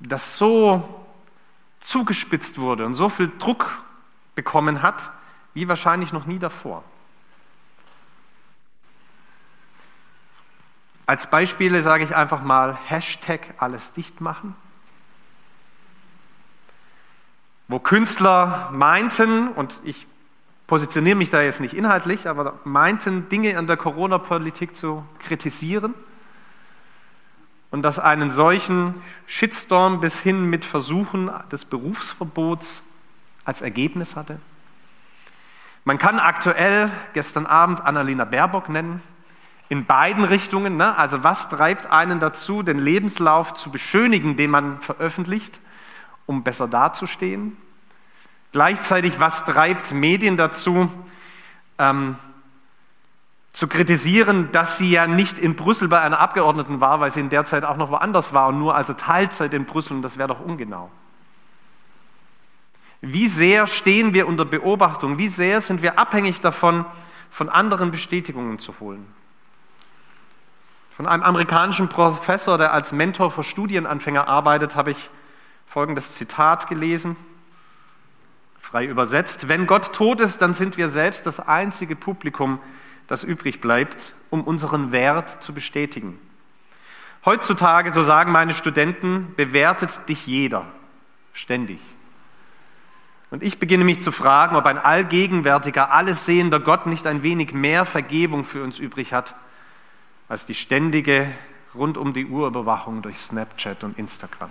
das 0.00 0.36
so 0.36 1.06
zugespitzt 1.80 2.58
wurde 2.58 2.84
und 2.84 2.94
so 2.94 3.08
viel 3.08 3.30
Druck 3.38 3.82
bekommen 4.34 4.82
hat, 4.82 5.10
wie 5.54 5.68
wahrscheinlich 5.68 6.12
noch 6.12 6.26
nie 6.26 6.38
davor. 6.38 6.84
Als 11.06 11.28
Beispiele 11.28 11.82
sage 11.82 12.04
ich 12.04 12.16
einfach 12.16 12.42
mal 12.42 12.78
Hashtag 12.86 13.54
alles 13.58 13.92
dicht 13.92 14.20
machen, 14.20 14.56
wo 17.68 17.78
Künstler 17.78 18.70
meinten, 18.72 19.48
und 19.48 19.80
ich 19.84 20.06
positioniere 20.66 21.16
mich 21.16 21.30
da 21.30 21.42
jetzt 21.42 21.60
nicht 21.60 21.74
inhaltlich, 21.74 22.28
aber 22.28 22.54
meinten, 22.64 23.28
Dinge 23.28 23.56
an 23.58 23.66
der 23.66 23.76
Corona-Politik 23.76 24.74
zu 24.74 25.04
kritisieren 25.18 25.94
und 27.70 27.82
dass 27.82 27.98
einen 27.98 28.30
solchen 28.30 28.94
Shitstorm 29.26 30.00
bis 30.00 30.20
hin 30.20 30.48
mit 30.48 30.64
Versuchen 30.64 31.30
des 31.50 31.64
Berufsverbots 31.64 32.82
als 33.44 33.60
Ergebnis 33.60 34.16
hatte. 34.16 34.38
Man 35.84 35.98
kann 35.98 36.18
aktuell 36.18 36.90
gestern 37.12 37.46
Abend 37.46 37.80
Annalena 37.80 38.24
Baerbock 38.24 38.68
nennen, 38.68 39.02
in 39.68 39.86
beiden 39.86 40.24
Richtungen. 40.24 40.76
Ne? 40.76 40.96
Also 40.96 41.24
was 41.24 41.48
treibt 41.48 41.86
einen 41.86 42.20
dazu, 42.20 42.62
den 42.62 42.78
Lebenslauf 42.78 43.54
zu 43.54 43.70
beschönigen, 43.70 44.36
den 44.36 44.50
man 44.50 44.80
veröffentlicht, 44.80 45.60
um 46.26 46.42
besser 46.42 46.68
dazustehen? 46.68 47.56
Gleichzeitig, 48.52 49.18
was 49.18 49.44
treibt 49.44 49.92
Medien 49.92 50.36
dazu, 50.36 50.90
ähm, 51.78 52.16
zu 53.52 53.68
kritisieren, 53.68 54.50
dass 54.52 54.78
sie 54.78 54.90
ja 54.90 55.06
nicht 55.06 55.38
in 55.38 55.54
Brüssel 55.54 55.88
bei 55.88 56.00
einer 56.00 56.18
Abgeordneten 56.18 56.80
war, 56.80 57.00
weil 57.00 57.12
sie 57.12 57.20
in 57.20 57.30
der 57.30 57.44
Zeit 57.44 57.64
auch 57.64 57.76
noch 57.76 57.90
woanders 57.90 58.32
war 58.32 58.48
und 58.48 58.58
nur 58.58 58.74
also 58.74 58.92
Teilzeit 58.94 59.54
in 59.54 59.64
Brüssel 59.64 59.94
und 59.94 60.02
das 60.02 60.18
wäre 60.18 60.28
doch 60.28 60.40
ungenau. 60.40 60.90
Wie 63.00 63.28
sehr 63.28 63.66
stehen 63.66 64.12
wir 64.12 64.26
unter 64.26 64.44
Beobachtung? 64.44 65.18
Wie 65.18 65.28
sehr 65.28 65.60
sind 65.60 65.82
wir 65.82 65.98
abhängig 65.98 66.40
davon, 66.40 66.84
von 67.30 67.48
anderen 67.48 67.90
Bestätigungen 67.90 68.58
zu 68.58 68.74
holen? 68.80 69.06
Von 70.96 71.06
einem 71.06 71.22
amerikanischen 71.22 71.88
Professor, 71.88 72.56
der 72.56 72.72
als 72.72 72.92
Mentor 72.92 73.30
für 73.30 73.42
Studienanfänger 73.42 74.26
arbeitet, 74.26 74.74
habe 74.74 74.92
ich 74.92 75.10
folgendes 75.74 76.14
Zitat 76.14 76.68
gelesen, 76.68 77.16
frei 78.60 78.86
übersetzt. 78.86 79.48
Wenn 79.48 79.66
Gott 79.66 79.92
tot 79.92 80.20
ist, 80.20 80.40
dann 80.40 80.54
sind 80.54 80.76
wir 80.76 80.88
selbst 80.88 81.26
das 81.26 81.40
einzige 81.40 81.96
Publikum, 81.96 82.60
das 83.08 83.24
übrig 83.24 83.60
bleibt, 83.60 84.14
um 84.30 84.44
unseren 84.44 84.92
Wert 84.92 85.42
zu 85.42 85.52
bestätigen. 85.52 86.16
Heutzutage, 87.24 87.92
so 87.92 88.04
sagen 88.04 88.30
meine 88.30 88.54
Studenten, 88.54 89.34
bewertet 89.34 90.08
dich 90.08 90.28
jeder, 90.28 90.64
ständig. 91.32 91.80
Und 93.32 93.42
ich 93.42 93.58
beginne 93.58 93.82
mich 93.82 94.00
zu 94.00 94.12
fragen, 94.12 94.54
ob 94.54 94.66
ein 94.66 94.78
allgegenwärtiger, 94.78 95.90
alles 95.90 96.24
sehender 96.24 96.60
Gott 96.60 96.86
nicht 96.86 97.04
ein 97.04 97.24
wenig 97.24 97.52
mehr 97.52 97.84
Vergebung 97.84 98.44
für 98.44 98.62
uns 98.62 98.78
übrig 98.78 99.12
hat, 99.12 99.34
als 100.28 100.46
die 100.46 100.54
ständige 100.54 101.32
rund 101.74 101.98
um 101.98 102.12
die 102.12 102.26
Uhr 102.26 102.46
Überwachung 102.46 103.02
durch 103.02 103.18
Snapchat 103.18 103.82
und 103.82 103.98
Instagram. 103.98 104.50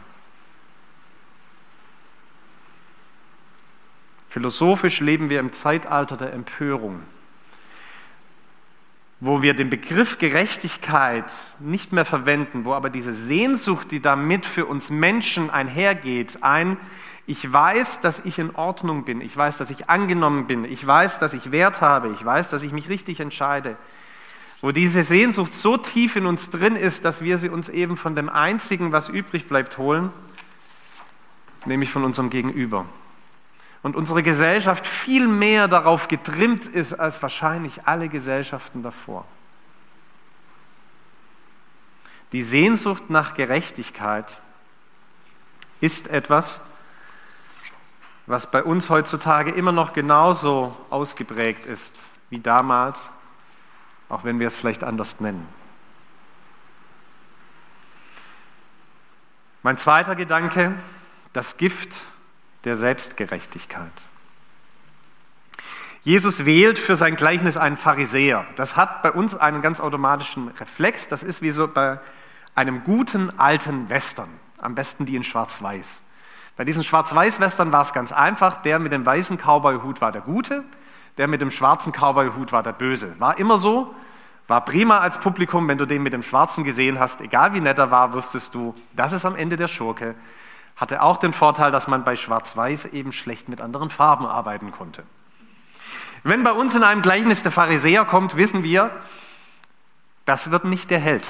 Philosophisch 4.33 4.99
leben 4.99 5.29
wir 5.29 5.39
im 5.39 5.53
Zeitalter 5.53 6.17
der 6.17 6.33
Empörung, 6.33 7.01
wo 9.19 9.43
wir 9.43 9.53
den 9.53 9.69
Begriff 9.69 10.17
Gerechtigkeit 10.17 11.31
nicht 11.59 11.91
mehr 11.91 12.03
verwenden, 12.03 12.65
wo 12.65 12.73
aber 12.73 12.89
diese 12.89 13.13
Sehnsucht, 13.13 13.91
die 13.91 13.99
damit 13.99 14.47
für 14.47 14.65
uns 14.65 14.89
Menschen 14.89 15.51
einhergeht, 15.51 16.39
ein 16.41 16.77
ich 17.27 17.53
weiß, 17.53 18.01
dass 18.01 18.25
ich 18.25 18.39
in 18.39 18.55
Ordnung 18.55 19.05
bin. 19.05 19.21
Ich 19.21 19.37
weiß, 19.37 19.59
dass 19.59 19.69
ich 19.69 19.87
angenommen 19.87 20.47
bin. 20.47 20.65
Ich 20.65 20.85
weiß, 20.85 21.19
dass 21.19 21.35
ich 21.35 21.51
Wert 21.51 21.81
habe. 21.81 22.09
Ich 22.09 22.25
weiß, 22.25 22.49
dass 22.49 22.63
ich 22.63 22.71
mich 22.71 22.89
richtig 22.89 23.19
entscheide. 23.19 23.77
Wo 24.61 24.71
diese 24.71 25.03
Sehnsucht 25.03 25.53
so 25.53 25.77
tief 25.77 26.15
in 26.15 26.25
uns 26.25 26.49
drin 26.49 26.75
ist, 26.75 27.05
dass 27.05 27.21
wir 27.21 27.37
sie 27.37 27.49
uns 27.49 27.69
eben 27.69 27.97
von 27.97 28.15
dem 28.15 28.29
Einzigen, 28.29 28.91
was 28.91 29.09
übrig 29.09 29.47
bleibt, 29.47 29.77
holen, 29.77 30.09
nämlich 31.65 31.91
von 31.91 32.03
unserem 32.03 32.31
Gegenüber. 32.31 32.87
Und 33.83 33.97
unsere 33.97 34.23
Gesellschaft 34.23 34.87
viel 34.87 35.27
mehr 35.27 35.67
darauf 35.67 36.07
getrimmt 36.07 36.65
ist 36.65 36.93
als 36.93 37.21
wahrscheinlich 37.21 37.85
alle 37.85 38.07
Gesellschaften 38.07 38.81
davor. 38.81 39.25
Die 42.31 42.43
Sehnsucht 42.43 43.09
nach 43.09 43.35
Gerechtigkeit 43.35 44.39
ist 45.81 46.07
etwas, 46.07 46.61
was 48.25 48.49
bei 48.49 48.63
uns 48.63 48.89
heutzutage 48.89 49.51
immer 49.51 49.73
noch 49.73 49.91
genauso 49.91 50.75
ausgeprägt 50.89 51.65
ist 51.65 52.07
wie 52.29 52.39
damals, 52.39 53.11
auch 54.07 54.23
wenn 54.23 54.39
wir 54.39 54.47
es 54.47 54.55
vielleicht 54.55 54.83
anders 54.83 55.19
nennen. 55.19 55.45
Mein 59.61 59.77
zweiter 59.77 60.15
Gedanke, 60.15 60.73
das 61.33 61.57
Gift 61.57 62.01
der 62.63 62.75
Selbstgerechtigkeit. 62.75 63.91
Jesus 66.03 66.45
wählt 66.45 66.79
für 66.79 66.95
sein 66.95 67.15
Gleichnis 67.15 67.55
einen 67.55 67.77
Pharisäer. 67.77 68.45
Das 68.57 68.75
hat 68.75 69.03
bei 69.03 69.11
uns 69.11 69.35
einen 69.35 69.61
ganz 69.61 69.79
automatischen 69.79 70.49
Reflex. 70.59 71.07
Das 71.07 71.23
ist 71.23 71.41
wie 71.41 71.51
so 71.51 71.67
bei 71.67 71.99
einem 72.55 72.83
guten 72.83 73.39
alten 73.39 73.89
Western, 73.89 74.29
am 74.59 74.75
besten 74.75 75.05
die 75.05 75.15
in 75.15 75.23
Schwarz-Weiß. 75.23 76.01
Bei 76.57 76.65
diesen 76.65 76.83
Schwarz-Weiß-Western 76.83 77.71
war 77.71 77.81
es 77.81 77.93
ganz 77.93 78.11
einfach. 78.11 78.61
Der 78.61 78.79
mit 78.79 78.91
dem 78.91 79.05
weißen 79.05 79.37
Cowboy-Hut 79.37 80.01
war 80.01 80.11
der 80.11 80.21
Gute, 80.21 80.63
der 81.17 81.27
mit 81.27 81.41
dem 81.41 81.51
schwarzen 81.51 81.93
Cowboy-Hut 81.93 82.51
war 82.51 82.63
der 82.63 82.73
Böse. 82.73 83.15
War 83.19 83.39
immer 83.39 83.57
so, 83.57 83.95
war 84.47 84.65
prima 84.65 84.99
als 84.99 85.17
Publikum, 85.19 85.67
wenn 85.67 85.77
du 85.77 85.85
den 85.85 86.03
mit 86.03 86.13
dem 86.13 86.21
Schwarzen 86.21 86.63
gesehen 86.63 86.99
hast, 86.99 87.21
egal 87.21 87.53
wie 87.53 87.61
nett 87.61 87.77
er 87.77 87.91
war, 87.91 88.13
wusstest 88.13 88.53
du, 88.53 88.75
das 88.93 89.13
ist 89.13 89.25
am 89.25 89.35
Ende 89.35 89.55
der 89.55 89.67
Schurke. 89.69 90.15
Hatte 90.75 91.01
auch 91.01 91.17
den 91.17 91.33
Vorteil, 91.33 91.71
dass 91.71 91.87
man 91.87 92.03
bei 92.03 92.15
Schwarz-Weiß 92.15 92.85
eben 92.85 93.11
schlecht 93.11 93.49
mit 93.49 93.61
anderen 93.61 93.89
Farben 93.89 94.25
arbeiten 94.25 94.71
konnte. 94.71 95.03
Wenn 96.23 96.43
bei 96.43 96.53
uns 96.53 96.73
in 96.73 96.83
einem 96.83 97.01
Gleichnis 97.01 97.43
der 97.43 97.51
Pharisäer 97.51 98.05
kommt, 98.05 98.37
wissen 98.37 98.63
wir, 98.63 98.91
das 100.25 100.51
wird 100.51 100.65
nicht 100.65 100.89
der 100.89 100.99
Held. 100.99 101.23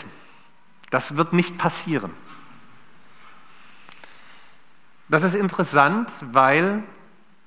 Das 0.92 1.18
wird 1.18 1.34
nicht 1.34 1.58
passieren. 1.58 2.12
Das 5.10 5.24
ist 5.24 5.34
interessant, 5.34 6.10
weil 6.22 6.84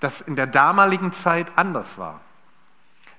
das 0.00 0.20
in 0.20 0.36
der 0.36 0.46
damaligen 0.46 1.12
Zeit 1.12 1.46
anders 1.56 1.98
war. 1.98 2.20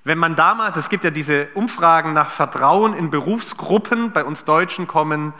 Wenn 0.04 0.18
man 0.18 0.36
damals, 0.36 0.76
es 0.76 0.88
gibt 0.88 1.04
ja 1.04 1.10
diese 1.10 1.48
Umfragen 1.54 2.12
nach 2.12 2.30
Vertrauen 2.30 2.94
in 2.94 3.10
Berufsgruppen, 3.10 4.12
bei 4.12 4.24
uns 4.24 4.44
Deutschen 4.44 4.86
kommen 4.86 5.34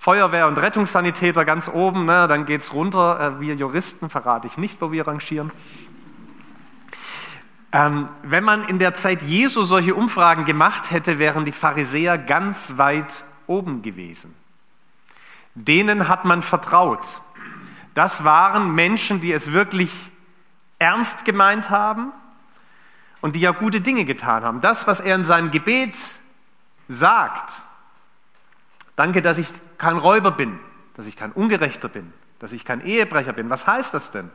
Feuerwehr 0.00 0.48
und 0.48 0.56
Rettungssanitäter 0.56 1.44
ganz 1.44 1.68
oben, 1.68 2.06
ne, 2.06 2.26
dann 2.26 2.46
geht 2.46 2.62
es 2.62 2.72
runter, 2.72 3.36
äh, 3.36 3.40
wir 3.40 3.54
Juristen 3.54 4.08
verrate 4.08 4.46
ich 4.46 4.56
nicht, 4.56 4.80
wo 4.80 4.92
wir 4.92 5.06
rangieren. 5.06 5.52
Ähm, 7.70 8.06
wenn 8.22 8.42
man 8.42 8.66
in 8.66 8.78
der 8.78 8.94
Zeit 8.94 9.20
Jesu 9.20 9.62
solche 9.62 9.94
Umfragen 9.94 10.46
gemacht 10.46 10.90
hätte, 10.90 11.18
wären 11.18 11.44
die 11.44 11.52
Pharisäer 11.52 12.16
ganz 12.16 12.78
weit 12.78 13.24
oben 13.46 13.82
gewesen. 13.82 14.34
Denen 15.54 16.08
hat 16.08 16.24
man 16.24 16.42
vertraut. 16.42 17.20
Das 17.92 18.24
waren 18.24 18.74
Menschen, 18.74 19.20
die 19.20 19.32
es 19.34 19.52
wirklich 19.52 19.92
ernst 20.78 21.26
gemeint 21.26 21.68
haben 21.68 22.10
und 23.20 23.36
die 23.36 23.40
ja 23.40 23.50
gute 23.50 23.82
Dinge 23.82 24.06
getan 24.06 24.44
haben. 24.44 24.62
Das, 24.62 24.86
was 24.86 25.00
er 25.00 25.14
in 25.16 25.24
seinem 25.24 25.50
Gebet 25.50 25.94
sagt, 26.88 27.52
danke, 29.00 29.22
dass 29.22 29.38
ich 29.38 29.48
kein 29.78 29.96
Räuber 29.96 30.30
bin, 30.30 30.60
dass 30.94 31.06
ich 31.06 31.16
kein 31.16 31.32
Ungerechter 31.32 31.88
bin, 31.88 32.12
dass 32.38 32.52
ich 32.52 32.66
kein 32.66 32.84
Ehebrecher 32.84 33.32
bin. 33.32 33.48
Was 33.48 33.66
heißt 33.66 33.94
das 33.94 34.10
denn? 34.10 34.30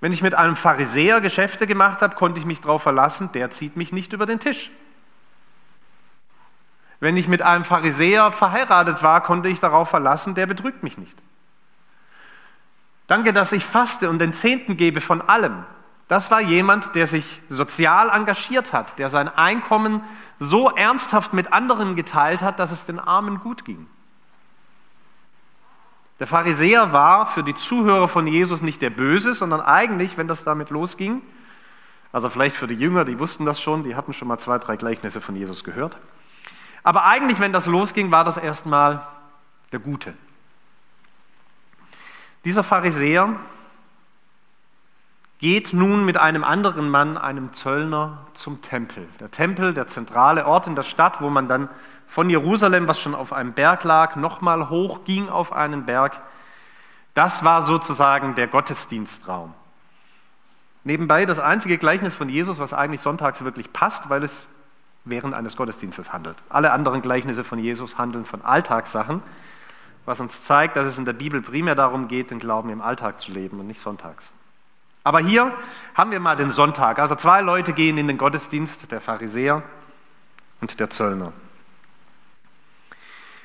Wenn 0.00 0.12
ich 0.12 0.20
mit 0.20 0.34
einem 0.34 0.56
Pharisäer 0.56 1.22
Geschäfte 1.22 1.66
gemacht 1.66 2.02
habe, 2.02 2.14
konnte 2.14 2.38
ich 2.38 2.44
mich 2.44 2.60
darauf 2.60 2.82
verlassen, 2.82 3.32
der 3.32 3.50
zieht 3.50 3.78
mich 3.78 3.90
nicht 3.90 4.12
über 4.12 4.26
den 4.26 4.40
Tisch. 4.40 4.70
Wenn 7.00 7.16
ich 7.16 7.28
mit 7.28 7.40
einem 7.40 7.64
Pharisäer 7.64 8.30
verheiratet 8.30 9.02
war, 9.02 9.22
konnte 9.22 9.48
ich 9.48 9.58
darauf 9.58 9.88
verlassen, 9.88 10.34
der 10.34 10.44
betrügt 10.44 10.82
mich 10.82 10.98
nicht. 10.98 11.16
Danke, 13.06 13.32
dass 13.32 13.52
ich 13.52 13.64
faste 13.64 14.10
und 14.10 14.18
den 14.18 14.34
Zehnten 14.34 14.76
gebe 14.76 15.00
von 15.00 15.22
allem. 15.22 15.64
Das 16.08 16.30
war 16.30 16.40
jemand, 16.40 16.94
der 16.94 17.06
sich 17.06 17.40
sozial 17.50 18.08
engagiert 18.08 18.72
hat, 18.72 18.98
der 18.98 19.10
sein 19.10 19.28
Einkommen 19.28 20.02
so 20.40 20.70
ernsthaft 20.70 21.34
mit 21.34 21.52
anderen 21.52 21.96
geteilt 21.96 22.40
hat, 22.40 22.58
dass 22.58 22.72
es 22.72 22.86
den 22.86 22.98
Armen 22.98 23.40
gut 23.40 23.66
ging. 23.66 23.86
Der 26.18 26.26
Pharisäer 26.26 26.92
war 26.92 27.26
für 27.26 27.44
die 27.44 27.54
Zuhörer 27.54 28.08
von 28.08 28.26
Jesus 28.26 28.62
nicht 28.62 28.82
der 28.82 28.90
Böse, 28.90 29.34
sondern 29.34 29.60
eigentlich, 29.60 30.16
wenn 30.16 30.26
das 30.26 30.42
damit 30.44 30.70
losging, 30.70 31.22
also 32.10 32.30
vielleicht 32.30 32.56
für 32.56 32.66
die 32.66 32.74
Jünger, 32.74 33.04
die 33.04 33.18
wussten 33.18 33.44
das 33.44 33.60
schon, 33.60 33.84
die 33.84 33.94
hatten 33.94 34.14
schon 34.14 34.28
mal 34.28 34.38
zwei, 34.38 34.58
drei 34.58 34.76
Gleichnisse 34.76 35.20
von 35.20 35.36
Jesus 35.36 35.62
gehört. 35.62 35.96
Aber 36.82 37.04
eigentlich, 37.04 37.38
wenn 37.38 37.52
das 37.52 37.66
losging, 37.66 38.10
war 38.10 38.24
das 38.24 38.38
erstmal 38.38 39.06
der 39.72 39.78
Gute. 39.78 40.14
Dieser 42.44 42.64
Pharisäer 42.64 43.36
geht 45.38 45.72
nun 45.72 46.04
mit 46.04 46.16
einem 46.16 46.44
anderen 46.44 46.90
Mann, 46.90 47.16
einem 47.16 47.52
Zöllner, 47.52 48.18
zum 48.34 48.60
Tempel. 48.60 49.08
Der 49.20 49.30
Tempel, 49.30 49.72
der 49.72 49.86
zentrale 49.86 50.46
Ort 50.46 50.66
in 50.66 50.74
der 50.74 50.82
Stadt, 50.82 51.20
wo 51.20 51.30
man 51.30 51.48
dann 51.48 51.68
von 52.08 52.28
Jerusalem, 52.28 52.88
was 52.88 52.98
schon 52.98 53.14
auf 53.14 53.32
einem 53.32 53.52
Berg 53.52 53.84
lag, 53.84 54.16
nochmal 54.16 54.68
hoch 54.68 55.04
ging 55.04 55.28
auf 55.28 55.52
einen 55.52 55.84
Berg. 55.84 56.20
Das 57.14 57.44
war 57.44 57.64
sozusagen 57.64 58.34
der 58.34 58.48
Gottesdienstraum. 58.48 59.54
Nebenbei 60.84 61.26
das 61.26 61.38
einzige 61.38 61.78
Gleichnis 61.78 62.14
von 62.14 62.28
Jesus, 62.28 62.58
was 62.58 62.72
eigentlich 62.72 63.00
sonntags 63.00 63.44
wirklich 63.44 63.72
passt, 63.72 64.08
weil 64.08 64.22
es 64.24 64.48
während 65.04 65.34
eines 65.34 65.56
Gottesdienstes 65.56 66.12
handelt. 66.12 66.36
Alle 66.48 66.72
anderen 66.72 67.02
Gleichnisse 67.02 67.44
von 67.44 67.58
Jesus 67.58 67.98
handeln 67.98 68.24
von 68.24 68.42
Alltagssachen, 68.42 69.22
was 70.04 70.20
uns 70.20 70.42
zeigt, 70.42 70.76
dass 70.76 70.86
es 70.86 70.98
in 70.98 71.04
der 71.04 71.12
Bibel 71.12 71.42
primär 71.42 71.74
darum 71.74 72.08
geht, 72.08 72.30
den 72.30 72.38
Glauben 72.38 72.70
im 72.70 72.80
Alltag 72.80 73.20
zu 73.20 73.32
leben 73.32 73.60
und 73.60 73.66
nicht 73.66 73.80
sonntags. 73.80 74.32
Aber 75.08 75.20
hier 75.20 75.54
haben 75.94 76.10
wir 76.10 76.20
mal 76.20 76.36
den 76.36 76.50
Sonntag. 76.50 76.98
Also 76.98 77.14
zwei 77.14 77.40
Leute 77.40 77.72
gehen 77.72 77.96
in 77.96 78.08
den 78.08 78.18
Gottesdienst, 78.18 78.92
der 78.92 79.00
Pharisäer 79.00 79.62
und 80.60 80.78
der 80.78 80.90
Zöllner. 80.90 81.32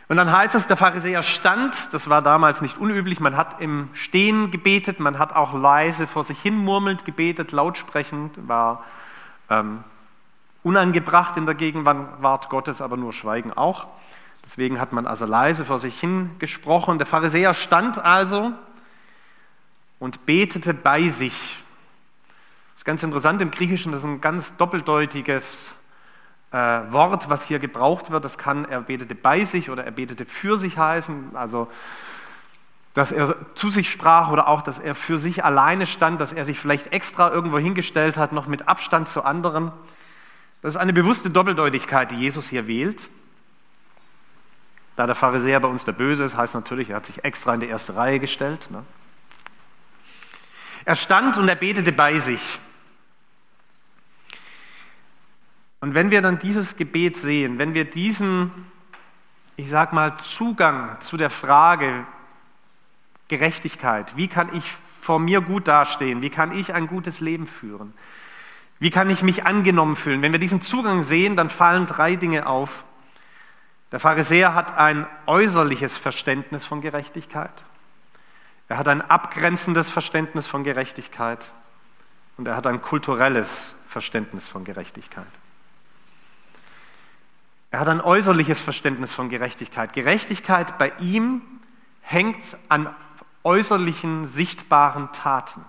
Und 0.09 0.17
dann 0.17 0.29
heißt 0.29 0.55
es, 0.55 0.67
der 0.67 0.75
Pharisäer 0.75 1.21
stand, 1.21 1.93
das 1.93 2.09
war 2.09 2.21
damals 2.21 2.59
nicht 2.59 2.77
unüblich, 2.77 3.21
man 3.21 3.37
hat 3.37 3.61
im 3.61 3.87
Stehen 3.93 4.51
gebetet, 4.51 4.99
man 4.99 5.17
hat 5.19 5.33
auch 5.33 5.53
leise 5.53 6.05
vor 6.05 6.25
sich 6.25 6.37
hin 6.37 6.57
murmelnd 6.57 7.05
gebetet, 7.05 7.53
lautsprechend, 7.53 8.45
war 8.45 8.83
ähm, 9.49 9.85
unangebracht 10.63 11.37
in 11.37 11.45
der 11.45 11.55
Gegenwart 11.55 12.49
Gottes, 12.49 12.81
aber 12.81 12.97
nur 12.97 13.13
Schweigen 13.13 13.53
auch. 13.53 13.87
Deswegen 14.43 14.81
hat 14.81 14.91
man 14.91 15.07
also 15.07 15.25
leise 15.25 15.63
vor 15.63 15.77
sich 15.77 15.97
hin 15.97 16.31
gesprochen. 16.39 16.97
Der 16.97 17.07
Pharisäer 17.07 17.53
stand 17.53 17.99
also 17.99 18.51
und 20.03 20.25
betete 20.25 20.73
bei 20.73 21.07
sich. 21.07 21.63
Das 22.73 22.81
ist 22.81 22.85
ganz 22.85 23.03
interessant 23.03 23.41
im 23.41 23.51
Griechischen, 23.51 23.93
das 23.93 24.01
ist 24.01 24.05
ein 24.05 24.19
ganz 24.19 24.57
doppeldeutiges 24.57 25.73
äh, 26.51 26.57
Wort, 26.57 27.29
was 27.29 27.45
hier 27.45 27.59
gebraucht 27.59 28.11
wird. 28.11 28.25
Das 28.25 28.37
kann 28.37 28.65
er 28.65 28.81
betete 28.81 29.15
bei 29.15 29.45
sich 29.45 29.69
oder 29.69 29.85
er 29.85 29.91
betete 29.91 30.25
für 30.25 30.57
sich 30.57 30.77
heißen. 30.77 31.37
Also 31.37 31.71
dass 32.93 33.13
er 33.13 33.37
zu 33.55 33.69
sich 33.69 33.89
sprach 33.89 34.29
oder 34.29 34.49
auch, 34.49 34.61
dass 34.61 34.77
er 34.77 34.93
für 34.93 35.17
sich 35.17 35.45
alleine 35.45 35.85
stand, 35.85 36.19
dass 36.19 36.33
er 36.33 36.43
sich 36.43 36.59
vielleicht 36.59 36.91
extra 36.91 37.31
irgendwo 37.31 37.57
hingestellt 37.57 38.17
hat, 38.17 38.33
noch 38.33 38.45
mit 38.45 38.67
Abstand 38.67 39.07
zu 39.07 39.23
anderen. 39.23 39.71
Das 40.61 40.75
ist 40.75 40.81
eine 40.81 40.91
bewusste 40.91 41.29
Doppeldeutigkeit, 41.29 42.11
die 42.11 42.17
Jesus 42.17 42.49
hier 42.49 42.67
wählt. 42.67 43.07
Da 44.97 45.05
der 45.07 45.15
Pharisäer 45.15 45.61
bei 45.61 45.69
uns 45.69 45.85
der 45.85 45.93
Böse 45.93 46.25
ist, 46.25 46.35
heißt 46.35 46.55
natürlich, 46.55 46.89
er 46.89 46.97
hat 46.97 47.05
sich 47.05 47.23
extra 47.23 47.53
in 47.53 47.61
die 47.61 47.67
erste 47.67 47.95
Reihe 47.95 48.19
gestellt. 48.19 48.67
Ne? 48.69 48.83
Er 50.85 50.95
stand 50.95 51.37
und 51.37 51.47
er 51.47 51.55
betete 51.55 51.91
bei 51.91 52.19
sich. 52.19 52.59
Und 55.79 55.93
wenn 55.93 56.11
wir 56.11 56.21
dann 56.21 56.39
dieses 56.39 56.77
Gebet 56.77 57.17
sehen, 57.17 57.57
wenn 57.57 57.73
wir 57.73 57.85
diesen, 57.85 58.51
ich 59.57 59.69
sag 59.69 59.91
mal, 59.91 60.17
Zugang 60.19 60.99
zu 61.01 61.17
der 61.17 61.29
Frage 61.29 62.05
Gerechtigkeit, 63.27 64.15
wie 64.15 64.27
kann 64.27 64.55
ich 64.55 64.63
vor 65.01 65.19
mir 65.19 65.41
gut 65.41 65.67
dastehen, 65.67 66.21
wie 66.21 66.29
kann 66.29 66.57
ich 66.57 66.73
ein 66.73 66.87
gutes 66.87 67.19
Leben 67.19 67.47
führen, 67.47 67.93
wie 68.79 68.91
kann 68.91 69.09
ich 69.09 69.23
mich 69.23 69.45
angenommen 69.45 69.95
fühlen, 69.95 70.21
wenn 70.21 70.31
wir 70.31 70.39
diesen 70.39 70.61
Zugang 70.61 71.03
sehen, 71.03 71.35
dann 71.35 71.49
fallen 71.49 71.85
drei 71.85 72.15
Dinge 72.15 72.47
auf. 72.47 72.85
Der 73.91 73.99
Pharisäer 73.99 74.55
hat 74.55 74.77
ein 74.77 75.05
äußerliches 75.25 75.97
Verständnis 75.97 76.65
von 76.65 76.81
Gerechtigkeit. 76.81 77.65
Er 78.73 78.79
hat 78.79 78.87
ein 78.87 79.03
abgrenzendes 79.03 79.87
Verständnis 79.87 80.47
von 80.47 80.63
Gerechtigkeit 80.63 81.51
und 82.37 82.47
er 82.47 82.55
hat 82.55 82.65
ein 82.65 82.81
kulturelles 82.81 83.75
Verständnis 83.87 84.47
von 84.47 84.63
Gerechtigkeit. 84.63 85.27
Er 87.69 87.81
hat 87.81 87.87
ein 87.87 88.01
äußerliches 88.01 88.59
Verständnis 88.59 89.13
von 89.13 89.29
Gerechtigkeit. 89.29 89.93
Gerechtigkeit 89.93 90.79
bei 90.79 90.91
ihm 90.97 91.43
hängt 92.01 92.43
an 92.67 92.89
äußerlichen, 93.43 94.25
sichtbaren 94.25 95.11
Taten. 95.11 95.63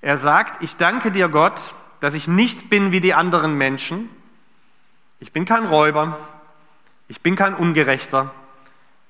Er 0.00 0.16
sagt, 0.16 0.64
ich 0.64 0.76
danke 0.76 1.12
dir 1.12 1.28
Gott, 1.28 1.74
dass 2.00 2.14
ich 2.14 2.26
nicht 2.26 2.68
bin 2.68 2.90
wie 2.90 3.00
die 3.00 3.14
anderen 3.14 3.54
Menschen. 3.56 4.10
Ich 5.20 5.30
bin 5.30 5.44
kein 5.44 5.64
Räuber, 5.64 6.18
ich 7.06 7.20
bin 7.20 7.36
kein 7.36 7.54
Ungerechter, 7.54 8.32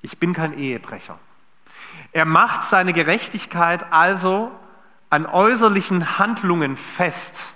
ich 0.05 0.19
bin 0.19 0.33
kein 0.33 0.57
Ehebrecher. 0.57 1.17
Er 2.11 2.25
macht 2.25 2.63
seine 2.63 2.93
Gerechtigkeit 2.93 3.91
also 3.91 4.51
an 5.09 5.25
äußerlichen 5.25 6.19
Handlungen 6.19 6.77
fest 6.77 7.51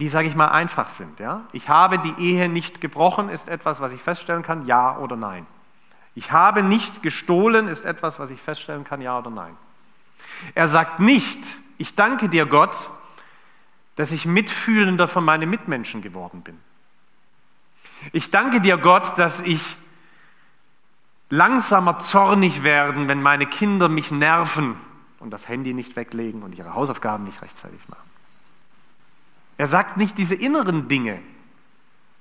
die, 0.00 0.08
sage 0.08 0.28
ich 0.28 0.34
mal, 0.34 0.48
einfach 0.48 0.88
sind. 0.88 1.20
Ja? 1.20 1.42
Ich 1.52 1.68
habe 1.68 1.98
die 1.98 2.14
Ehe 2.18 2.48
nicht 2.48 2.80
gebrochen, 2.80 3.28
ist 3.28 3.48
etwas, 3.48 3.80
was 3.80 3.92
ich 3.92 4.00
feststellen 4.00 4.42
kann, 4.42 4.64
ja 4.64 4.96
oder 4.96 5.14
nein. 5.14 5.46
Ich 6.14 6.32
habe 6.32 6.62
nicht 6.62 7.02
gestohlen, 7.02 7.68
ist 7.68 7.84
etwas, 7.84 8.18
was 8.18 8.30
ich 8.30 8.40
feststellen 8.40 8.84
kann, 8.84 9.02
ja 9.02 9.18
oder 9.18 9.28
nein. 9.28 9.54
Er 10.54 10.68
sagt 10.68 11.00
nicht, 11.00 11.38
ich 11.76 11.94
danke 11.94 12.30
dir 12.30 12.46
Gott, 12.46 12.88
dass 13.96 14.10
ich 14.10 14.24
mitfühlender 14.24 15.06
für 15.06 15.20
meine 15.20 15.44
Mitmenschen 15.44 16.00
geworden 16.00 16.40
bin. 16.40 16.58
Ich 18.12 18.30
danke 18.30 18.62
dir 18.62 18.78
Gott, 18.78 19.18
dass 19.18 19.42
ich 19.42 19.60
langsamer 21.30 22.00
zornig 22.00 22.62
werden, 22.64 23.08
wenn 23.08 23.22
meine 23.22 23.46
Kinder 23.46 23.88
mich 23.88 24.10
nerven 24.10 24.76
und 25.20 25.30
das 25.30 25.48
Handy 25.48 25.72
nicht 25.72 25.96
weglegen 25.96 26.42
und 26.42 26.56
ihre 26.56 26.74
Hausaufgaben 26.74 27.24
nicht 27.24 27.40
rechtzeitig 27.40 27.80
machen. 27.88 28.10
Er 29.56 29.68
sagt 29.68 29.96
nicht 29.96 30.18
diese 30.18 30.34
inneren 30.34 30.88
Dinge, 30.88 31.20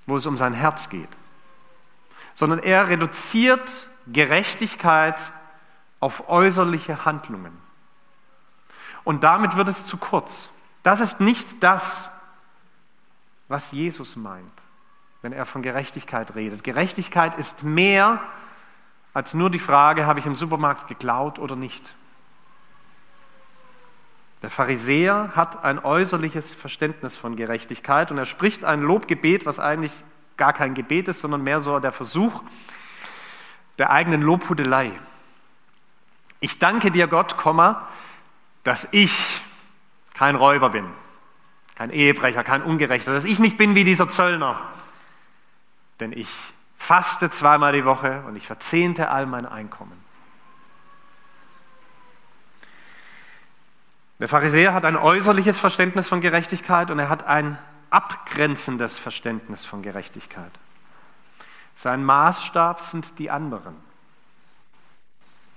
wo 0.06 0.18
es 0.18 0.26
um 0.26 0.38
sein 0.38 0.54
Herz 0.54 0.90
geht, 0.90 1.10
sondern 2.36 2.60
er 2.60 2.88
reduziert 2.88 3.88
Gerechtigkeit 4.08 5.32
auf 6.00 6.30
äußerliche 6.30 7.06
Handlungen. 7.06 7.58
Und 9.04 9.24
damit 9.24 9.56
wird 9.56 9.68
es 9.68 9.86
zu 9.86 9.98
kurz. 9.98 10.50
Das 10.84 11.00
ist 11.00 11.20
nicht 11.20 11.64
das, 11.64 12.10
was 13.48 13.72
Jesus 13.72 14.16
meint, 14.16 14.52
wenn 15.22 15.34
er 15.34 15.46
von 15.46 15.62
Gerechtigkeit 15.62 16.36
redet. 16.36 16.64
Gerechtigkeit 16.64 17.38
ist 17.38 17.64
mehr 17.64 18.22
als 19.20 19.34
nur 19.34 19.50
die 19.50 19.60
Frage, 19.60 20.06
habe 20.06 20.22
ich 20.22 20.26
im 20.26 20.34
Supermarkt 20.34 20.88
geklaut 20.88 21.40
oder 21.40 21.58
nicht. 21.58 21.94
Der 24.42 24.50
Pharisäer 24.50 25.34
hat 25.36 25.62
ein 25.66 25.78
äußerliches 25.78 26.56
Verständnis 26.56 27.18
von 27.18 27.36
Gerechtigkeit 27.36 28.12
und 28.12 28.18
er 28.18 28.24
spricht 28.24 28.64
ein 28.64 28.82
Lobgebet, 28.82 29.46
was 29.46 29.60
eigentlich 29.60 29.92
gar 30.38 30.54
kein 30.54 30.74
Gebet 30.74 31.10
ist, 31.10 31.20
sondern 31.20 31.44
mehr 31.44 31.60
so 31.60 31.78
der 31.80 31.92
Versuch 31.92 32.42
der 33.78 33.90
eigenen 33.90 34.22
Lobhudelei. 34.22 34.94
Ich 36.40 36.58
danke 36.58 36.90
dir, 36.90 37.08
Gott, 37.08 37.36
dass 38.64 38.88
ich 38.92 39.12
kein 40.14 40.38
Räuber 40.38 40.70
bin, 40.70 40.86
kein 41.76 41.90
Ehebrecher, 41.90 42.46
kein 42.46 42.64
Ungerechter, 42.64 43.12
dass 43.14 43.26
ich 43.26 43.40
nicht 43.40 43.58
bin 43.58 43.76
wie 43.76 43.84
dieser 43.84 44.08
Zöllner, 44.08 44.62
denn 46.00 46.14
ich 46.14 46.30
faste 46.80 47.30
zweimal 47.30 47.74
die 47.74 47.86
Woche 47.86 48.24
und 48.26 48.36
ich 48.36 48.48
verzehnte 48.48 49.12
all 49.12 49.28
mein 49.28 49.46
Einkommen. 49.46 50.04
Der 54.18 54.28
Pharisäer 54.28 54.74
hat 54.74 54.86
ein 54.86 54.98
äußerliches 54.98 55.60
Verständnis 55.60 56.08
von 56.08 56.20
Gerechtigkeit 56.20 56.90
und 56.90 56.98
er 56.98 57.10
hat 57.10 57.28
ein 57.28 57.60
abgrenzendes 57.90 58.98
Verständnis 58.98 59.66
von 59.66 59.82
Gerechtigkeit. 59.82 60.52
Sein 61.76 62.04
Maßstab 62.04 62.82
sind 62.82 63.20
die 63.20 63.30
anderen. 63.30 63.76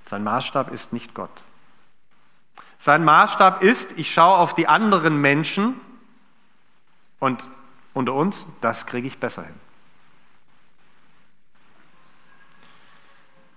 Sein 0.09 0.23
Maßstab 0.25 0.71
ist 0.71 0.93
nicht 0.93 1.15
Gott. 1.15 1.43
Sein 2.79 3.05
Maßstab 3.05 3.63
ist, 3.63 3.97
ich 3.99 4.13
schaue 4.13 4.37
auf 4.37 4.55
die 4.55 4.69
anderen 4.69 5.21
Menschen 5.21 5.81
und 7.21 7.49
unter 7.95 8.13
uns, 8.13 8.47
das 8.61 8.87
kriege 8.87 9.07
ich 9.07 9.19
besser 9.19 9.45
hin. 9.45 9.72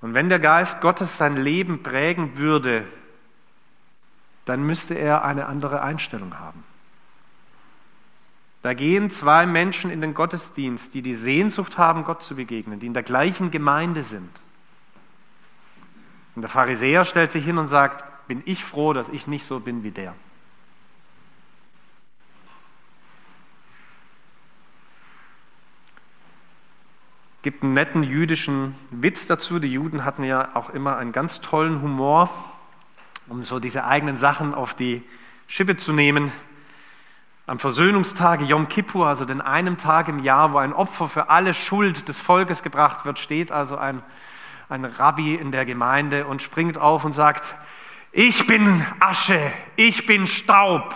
Und 0.06 0.14
wenn 0.14 0.30
der 0.30 0.38
Geist 0.38 0.82
Gottes 0.82 1.18
sein 1.18 1.36
Leben 1.36 1.82
prägen 1.82 2.38
würde, 2.38 2.86
dann 4.46 4.64
müsste 4.64 4.94
er 4.94 5.26
eine 5.26 5.48
andere 5.48 5.82
Einstellung 5.82 6.38
haben. 6.38 6.64
Da 8.62 8.76
gehen 8.76 9.10
zwei 9.10 9.48
Menschen 9.48 9.90
in 9.90 10.02
den 10.02 10.14
Gottesdienst, 10.14 10.94
die 10.94 11.02
die 11.02 11.16
Sehnsucht 11.16 11.80
haben, 11.80 12.04
Gott 12.04 12.22
zu 12.22 12.36
begegnen, 12.36 12.80
die 12.80 12.86
in 12.86 12.94
der 12.94 13.02
gleichen 13.02 13.50
Gemeinde 13.50 14.04
sind. 14.04 14.30
Und 16.36 16.44
der 16.44 16.52
Pharisäer 16.52 17.04
stellt 17.04 17.32
sich 17.32 17.44
hin 17.44 17.58
und 17.58 17.70
sagt, 17.70 18.04
bin 18.28 18.44
ich 18.46 18.64
froh, 18.64 18.94
dass 18.94 19.10
ich 19.10 19.26
nicht 19.26 19.48
so 19.48 19.60
bin 19.60 19.82
wie 19.82 19.90
der. 19.90 20.14
Gibt 27.46 27.62
einen 27.62 27.76
netten 27.76 28.02
jüdischen 28.02 28.74
Witz 28.90 29.28
dazu. 29.28 29.60
Die 29.60 29.72
Juden 29.72 30.04
hatten 30.04 30.24
ja 30.24 30.50
auch 30.56 30.72
immer 30.72 30.98
einen 30.98 31.12
ganz 31.12 31.42
tollen 31.42 31.80
Humor, 31.84 32.32
um 33.28 33.44
so 33.44 33.60
diese 33.60 33.86
eigenen 33.86 34.18
Sachen 34.18 34.56
auf 34.56 34.74
die 34.74 35.04
Schippe 35.46 35.78
zu 35.78 35.94
nehmen. 35.94 36.32
Am 37.46 37.60
Versöhnungstag 37.60 38.42
Yom 38.42 38.68
Kippur, 38.68 39.06
also 39.06 39.26
den 39.26 39.42
einen 39.42 39.78
Tag 39.78 40.08
im 40.08 40.24
Jahr, 40.24 40.54
wo 40.54 40.58
ein 40.58 40.74
Opfer 40.74 41.08
für 41.08 41.30
alle 41.30 41.54
Schuld 41.54 42.08
des 42.08 42.20
Volkes 42.20 42.64
gebracht 42.64 43.06
wird, 43.06 43.20
steht 43.20 43.52
also 43.52 43.78
ein, 43.78 44.02
ein 44.68 44.84
Rabbi 44.84 45.36
in 45.36 45.52
der 45.52 45.66
Gemeinde 45.66 46.26
und 46.26 46.42
springt 46.42 46.80
auf 46.80 47.06
und 47.06 47.14
sagt, 47.14 47.56
ich 48.12 48.48
bin 48.48 48.84
Asche, 49.00 49.54
ich 49.76 50.08
bin 50.08 50.26
Staub. 50.26 50.96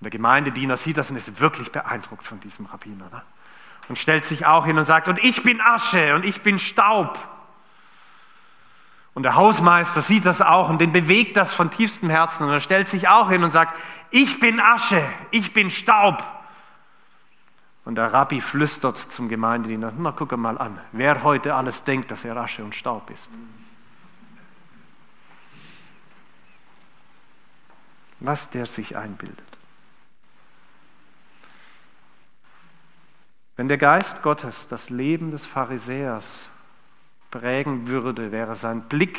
Und 0.00 0.04
der 0.04 0.10
Gemeindediener 0.10 0.78
sieht 0.78 0.96
das 0.96 1.10
und 1.10 1.18
ist 1.18 1.38
wirklich 1.38 1.70
beeindruckt 1.70 2.26
von 2.26 2.40
diesem 2.40 2.64
Rabbiner. 2.64 3.10
Ne? 3.12 3.22
Und 3.88 3.96
stellt 3.96 4.24
sich 4.24 4.46
auch 4.46 4.66
hin 4.66 4.78
und 4.78 4.84
sagt, 4.84 5.08
und 5.08 5.18
ich 5.18 5.42
bin 5.42 5.60
Asche 5.60 6.14
und 6.14 6.24
ich 6.24 6.42
bin 6.42 6.58
Staub. 6.58 7.18
Und 9.14 9.24
der 9.24 9.34
Hausmeister 9.34 10.00
sieht 10.00 10.26
das 10.26 10.40
auch 10.40 10.68
und 10.68 10.80
den 10.80 10.92
bewegt 10.92 11.36
das 11.36 11.52
von 11.52 11.70
tiefstem 11.70 12.10
Herzen 12.10 12.44
und 12.44 12.52
er 12.52 12.60
stellt 12.60 12.88
sich 12.88 13.08
auch 13.08 13.30
hin 13.30 13.42
und 13.42 13.50
sagt, 13.50 13.74
ich 14.10 14.38
bin 14.38 14.60
Asche, 14.60 15.02
ich 15.30 15.52
bin 15.52 15.70
Staub. 15.70 16.22
Und 17.84 17.94
der 17.94 18.12
Rabbi 18.12 18.40
flüstert 18.40 18.98
zum 18.98 19.28
Gemeindediener, 19.28 19.92
na 19.96 20.12
guck 20.12 20.36
mal 20.36 20.58
an, 20.58 20.78
wer 20.92 21.22
heute 21.22 21.54
alles 21.54 21.84
denkt, 21.84 22.10
dass 22.10 22.24
er 22.24 22.36
Asche 22.36 22.62
und 22.62 22.74
Staub 22.74 23.10
ist. 23.10 23.30
Was 28.20 28.50
der 28.50 28.66
sich 28.66 28.96
einbildet. 28.96 29.47
Wenn 33.58 33.66
der 33.66 33.76
Geist 33.76 34.22
Gottes 34.22 34.68
das 34.68 34.88
Leben 34.88 35.32
des 35.32 35.44
Pharisäers 35.44 36.48
prägen 37.32 37.88
würde, 37.88 38.30
wäre 38.30 38.54
sein 38.54 38.82
Blick 38.82 39.18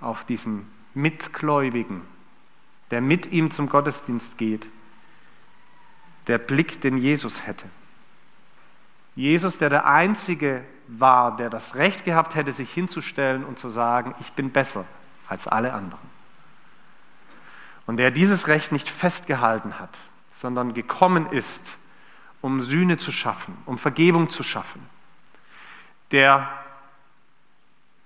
auf 0.00 0.24
diesen 0.24 0.68
Mitgläubigen, 0.94 2.00
der 2.90 3.00
mit 3.00 3.30
ihm 3.30 3.52
zum 3.52 3.68
Gottesdienst 3.68 4.36
geht, 4.36 4.66
der 6.26 6.38
Blick, 6.38 6.80
den 6.80 6.98
Jesus 6.98 7.46
hätte. 7.46 7.66
Jesus, 9.14 9.58
der 9.58 9.70
der 9.70 9.86
Einzige 9.86 10.64
war, 10.88 11.36
der 11.36 11.50
das 11.50 11.76
Recht 11.76 12.04
gehabt 12.04 12.34
hätte, 12.34 12.50
sich 12.50 12.72
hinzustellen 12.74 13.44
und 13.44 13.60
zu 13.60 13.68
sagen, 13.68 14.16
ich 14.18 14.32
bin 14.32 14.50
besser 14.50 14.86
als 15.28 15.46
alle 15.46 15.72
anderen. 15.72 16.08
Und 17.86 17.98
der 17.98 18.10
dieses 18.10 18.48
Recht 18.48 18.72
nicht 18.72 18.88
festgehalten 18.88 19.78
hat, 19.78 20.00
sondern 20.32 20.74
gekommen 20.74 21.30
ist, 21.30 21.78
um 22.44 22.60
Sühne 22.60 22.98
zu 22.98 23.10
schaffen, 23.10 23.56
um 23.64 23.78
Vergebung 23.78 24.28
zu 24.28 24.42
schaffen, 24.42 24.86
der 26.10 26.46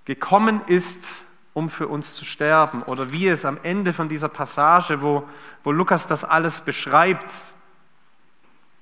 gekommen 0.05 0.61
ist, 0.65 1.05
um 1.53 1.69
für 1.69 1.89
uns 1.89 2.13
zu 2.13 2.23
sterben. 2.23 2.83
Oder 2.83 3.11
wie 3.11 3.27
es 3.27 3.43
am 3.43 3.57
Ende 3.63 3.91
von 3.91 4.07
dieser 4.07 4.29
Passage, 4.29 5.01
wo, 5.01 5.27
wo 5.65 5.73
Lukas 5.73 6.07
das 6.07 6.23
alles 6.23 6.61
beschreibt, 6.61 7.29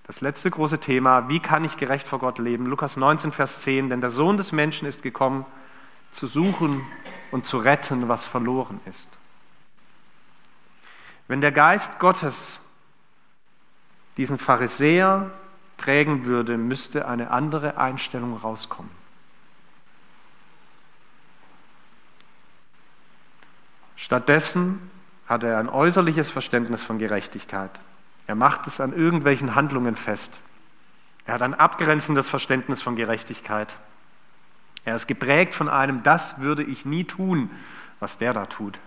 das 0.05 0.21
letzte 0.21 0.51
große 0.51 0.77
Thema, 0.77 1.27
wie 1.27 1.39
kann 1.39 1.65
ich 1.65 1.75
gerecht 1.75 2.07
vor 2.07 2.19
Gott 2.19 2.37
leben? 2.37 2.67
Lukas 2.67 2.95
19, 2.95 3.31
Vers 3.31 3.61
10, 3.61 3.89
denn 3.89 3.99
der 3.99 4.11
Sohn 4.11 4.37
des 4.37 4.51
Menschen 4.51 4.87
ist 4.87 5.01
gekommen, 5.01 5.43
zu 6.11 6.27
suchen 6.27 6.85
und 7.31 7.47
zu 7.47 7.57
retten, 7.57 8.07
was 8.07 8.27
verloren 8.27 8.79
ist. 8.85 9.09
Wenn 11.27 11.41
der 11.41 11.51
Geist 11.51 11.97
Gottes 11.97 12.59
diesen 14.17 14.37
Pharisäer 14.37 15.31
prägen 15.77 16.25
würde, 16.25 16.57
müsste 16.57 17.07
eine 17.07 17.31
andere 17.31 17.77
Einstellung 17.77 18.35
rauskommen. 18.35 18.91
Stattdessen 23.95 24.89
hat 25.27 25.43
er 25.43 25.57
ein 25.57 25.69
äußerliches 25.69 26.29
Verständnis 26.29 26.83
von 26.83 26.99
Gerechtigkeit. 26.99 27.71
Er 28.27 28.35
macht 28.35 28.67
es 28.67 28.79
an 28.79 28.93
irgendwelchen 28.93 29.55
Handlungen 29.55 29.95
fest. 29.95 30.39
Er 31.25 31.33
hat 31.33 31.41
ein 31.41 31.53
abgrenzendes 31.53 32.29
Verständnis 32.29 32.81
von 32.81 32.95
Gerechtigkeit. 32.95 33.75
Er 34.85 34.95
ist 34.95 35.07
geprägt 35.07 35.53
von 35.53 35.67
einem, 35.67 36.03
das 36.03 36.39
würde 36.39 36.63
ich 36.63 36.85
nie 36.85 37.03
tun, 37.03 37.49
was 37.99 38.17
der 38.17 38.33
da 38.33 38.45
tut. 38.45 38.79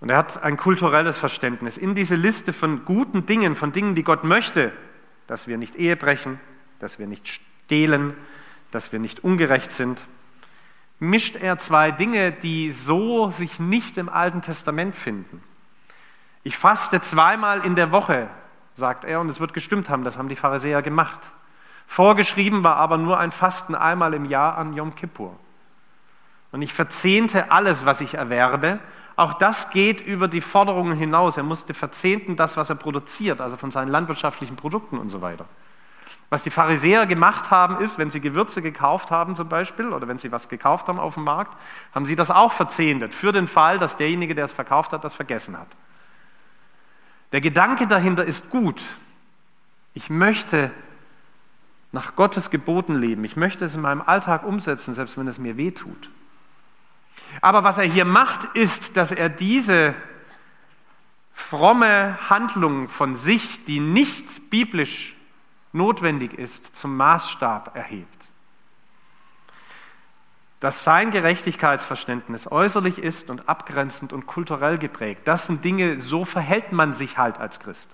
Und 0.00 0.10
er 0.10 0.16
hat 0.16 0.42
ein 0.42 0.56
kulturelles 0.56 1.18
Verständnis. 1.18 1.76
In 1.76 1.94
diese 1.94 2.14
Liste 2.14 2.52
von 2.52 2.84
guten 2.84 3.26
Dingen, 3.26 3.56
von 3.56 3.72
Dingen, 3.72 3.94
die 3.94 4.02
Gott 4.02 4.24
möchte, 4.24 4.72
dass 5.26 5.46
wir 5.46 5.58
nicht 5.58 5.76
Ehe 5.76 5.96
brechen, 5.96 6.40
dass 6.78 6.98
wir 6.98 7.06
nicht 7.06 7.28
stehlen, 7.28 8.14
dass 8.70 8.92
wir 8.92 8.98
nicht 8.98 9.24
ungerecht 9.24 9.70
sind, 9.70 10.04
mischt 10.98 11.36
er 11.36 11.58
zwei 11.58 11.90
Dinge, 11.90 12.32
die 12.32 12.72
so 12.72 13.30
sich 13.30 13.60
nicht 13.60 13.98
im 13.98 14.08
Alten 14.08 14.42
Testament 14.42 14.94
finden. 14.94 15.42
Ich 16.42 16.56
faste 16.56 17.00
zweimal 17.00 17.64
in 17.64 17.74
der 17.74 17.90
Woche, 17.90 18.28
sagt 18.76 19.04
er, 19.04 19.20
und 19.20 19.28
es 19.28 19.40
wird 19.40 19.54
gestimmt 19.54 19.88
haben, 19.88 20.04
das 20.04 20.18
haben 20.18 20.28
die 20.28 20.36
Pharisäer 20.36 20.82
gemacht. 20.82 21.18
Vorgeschrieben 21.86 22.64
war 22.64 22.76
aber 22.76 22.98
nur 22.98 23.18
ein 23.18 23.32
Fasten 23.32 23.74
einmal 23.74 24.14
im 24.14 24.24
Jahr 24.24 24.58
an 24.58 24.74
Yom 24.74 24.94
Kippur. 24.94 25.38
Und 26.52 26.62
ich 26.62 26.72
verzehnte 26.72 27.50
alles, 27.50 27.84
was 27.86 28.00
ich 28.00 28.14
erwerbe, 28.14 28.78
auch 29.16 29.34
das 29.34 29.70
geht 29.70 30.00
über 30.00 30.28
die 30.28 30.40
Forderungen 30.40 30.96
hinaus. 30.96 31.36
Er 31.36 31.42
musste 31.42 31.74
verzehnten 31.74 32.36
das, 32.36 32.56
was 32.56 32.70
er 32.70 32.76
produziert, 32.76 33.40
also 33.40 33.56
von 33.56 33.70
seinen 33.70 33.88
landwirtschaftlichen 33.88 34.56
Produkten 34.56 34.98
und 34.98 35.08
so 35.08 35.20
weiter. 35.20 35.46
Was 36.30 36.42
die 36.42 36.50
Pharisäer 36.50 37.06
gemacht 37.06 37.50
haben, 37.50 37.78
ist, 37.78 37.98
wenn 37.98 38.10
sie 38.10 38.20
Gewürze 38.20 38.60
gekauft 38.60 39.10
haben 39.10 39.36
zum 39.36 39.48
Beispiel 39.48 39.92
oder 39.92 40.08
wenn 40.08 40.18
sie 40.18 40.32
was 40.32 40.48
gekauft 40.48 40.88
haben 40.88 40.98
auf 40.98 41.14
dem 41.14 41.24
Markt, 41.24 41.56
haben 41.94 42.06
sie 42.06 42.16
das 42.16 42.30
auch 42.30 42.52
verzehntet, 42.52 43.14
für 43.14 43.30
den 43.30 43.46
Fall, 43.46 43.78
dass 43.78 43.96
derjenige, 43.96 44.34
der 44.34 44.46
es 44.46 44.52
verkauft 44.52 44.92
hat, 44.92 45.04
das 45.04 45.14
vergessen 45.14 45.56
hat. 45.58 45.68
Der 47.32 47.40
Gedanke 47.40 47.86
dahinter 47.86 48.24
ist 48.24 48.50
gut. 48.50 48.82
Ich 49.92 50.10
möchte 50.10 50.72
nach 51.92 52.16
Gottes 52.16 52.50
Geboten 52.50 52.96
leben. 52.96 53.24
Ich 53.24 53.36
möchte 53.36 53.64
es 53.64 53.76
in 53.76 53.80
meinem 53.80 54.02
Alltag 54.02 54.44
umsetzen, 54.44 54.94
selbst 54.94 55.16
wenn 55.16 55.28
es 55.28 55.38
mir 55.38 55.56
weh 55.56 55.70
tut. 55.70 56.10
Aber 57.40 57.64
was 57.64 57.78
er 57.78 57.84
hier 57.84 58.04
macht, 58.04 58.44
ist, 58.54 58.96
dass 58.96 59.10
er 59.10 59.28
diese 59.28 59.94
fromme 61.32 62.18
Handlung 62.30 62.88
von 62.88 63.16
sich, 63.16 63.64
die 63.64 63.80
nicht 63.80 64.50
biblisch 64.50 65.14
notwendig 65.72 66.34
ist, 66.34 66.76
zum 66.76 66.96
Maßstab 66.96 67.76
erhebt. 67.76 68.08
Dass 70.60 70.84
sein 70.84 71.10
Gerechtigkeitsverständnis 71.10 72.50
äußerlich 72.50 72.98
ist 72.98 73.28
und 73.28 73.48
abgrenzend 73.48 74.12
und 74.12 74.26
kulturell 74.26 74.78
geprägt, 74.78 75.22
das 75.24 75.46
sind 75.46 75.64
Dinge, 75.64 76.00
so 76.00 76.24
verhält 76.24 76.72
man 76.72 76.94
sich 76.94 77.18
halt 77.18 77.38
als 77.38 77.60
Christ. 77.60 77.90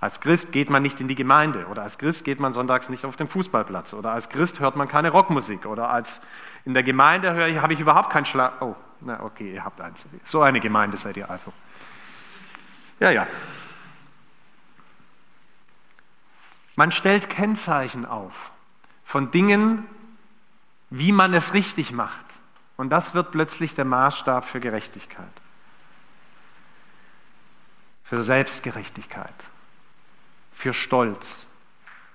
Als 0.00 0.20
Christ 0.20 0.52
geht 0.52 0.70
man 0.70 0.82
nicht 0.82 1.00
in 1.00 1.08
die 1.08 1.16
Gemeinde 1.16 1.66
oder 1.66 1.82
als 1.82 1.98
Christ 1.98 2.24
geht 2.24 2.38
man 2.38 2.52
sonntags 2.52 2.88
nicht 2.88 3.04
auf 3.04 3.16
den 3.16 3.28
Fußballplatz 3.28 3.94
oder 3.94 4.12
als 4.12 4.28
Christ 4.28 4.60
hört 4.60 4.76
man 4.76 4.86
keine 4.86 5.10
Rockmusik 5.10 5.66
oder 5.66 5.90
als 5.90 6.20
in 6.64 6.74
der 6.74 6.82
Gemeinde 6.82 7.32
höre 7.32 7.48
ich, 7.48 7.58
habe 7.58 7.72
ich 7.72 7.80
überhaupt 7.80 8.10
keinen 8.10 8.24
Schlag. 8.24 8.60
Oh, 8.60 8.76
na 9.00 9.22
okay, 9.22 9.54
ihr 9.54 9.64
habt 9.64 9.80
eins. 9.80 10.04
So 10.24 10.42
eine 10.42 10.60
Gemeinde 10.60 10.96
seid 10.96 11.16
ihr 11.16 11.30
also. 11.30 11.52
Ja, 13.00 13.10
ja. 13.10 13.26
Man 16.76 16.92
stellt 16.92 17.28
Kennzeichen 17.28 18.06
auf 18.06 18.50
von 19.04 19.30
Dingen, 19.30 19.86
wie 20.90 21.12
man 21.12 21.34
es 21.34 21.54
richtig 21.54 21.92
macht. 21.92 22.24
Und 22.76 22.90
das 22.90 23.14
wird 23.14 23.32
plötzlich 23.32 23.74
der 23.74 23.84
Maßstab 23.84 24.44
für 24.44 24.60
Gerechtigkeit, 24.60 25.26
für 28.04 28.22
Selbstgerechtigkeit 28.22 29.34
für 30.58 30.74
Stolz. 30.74 31.46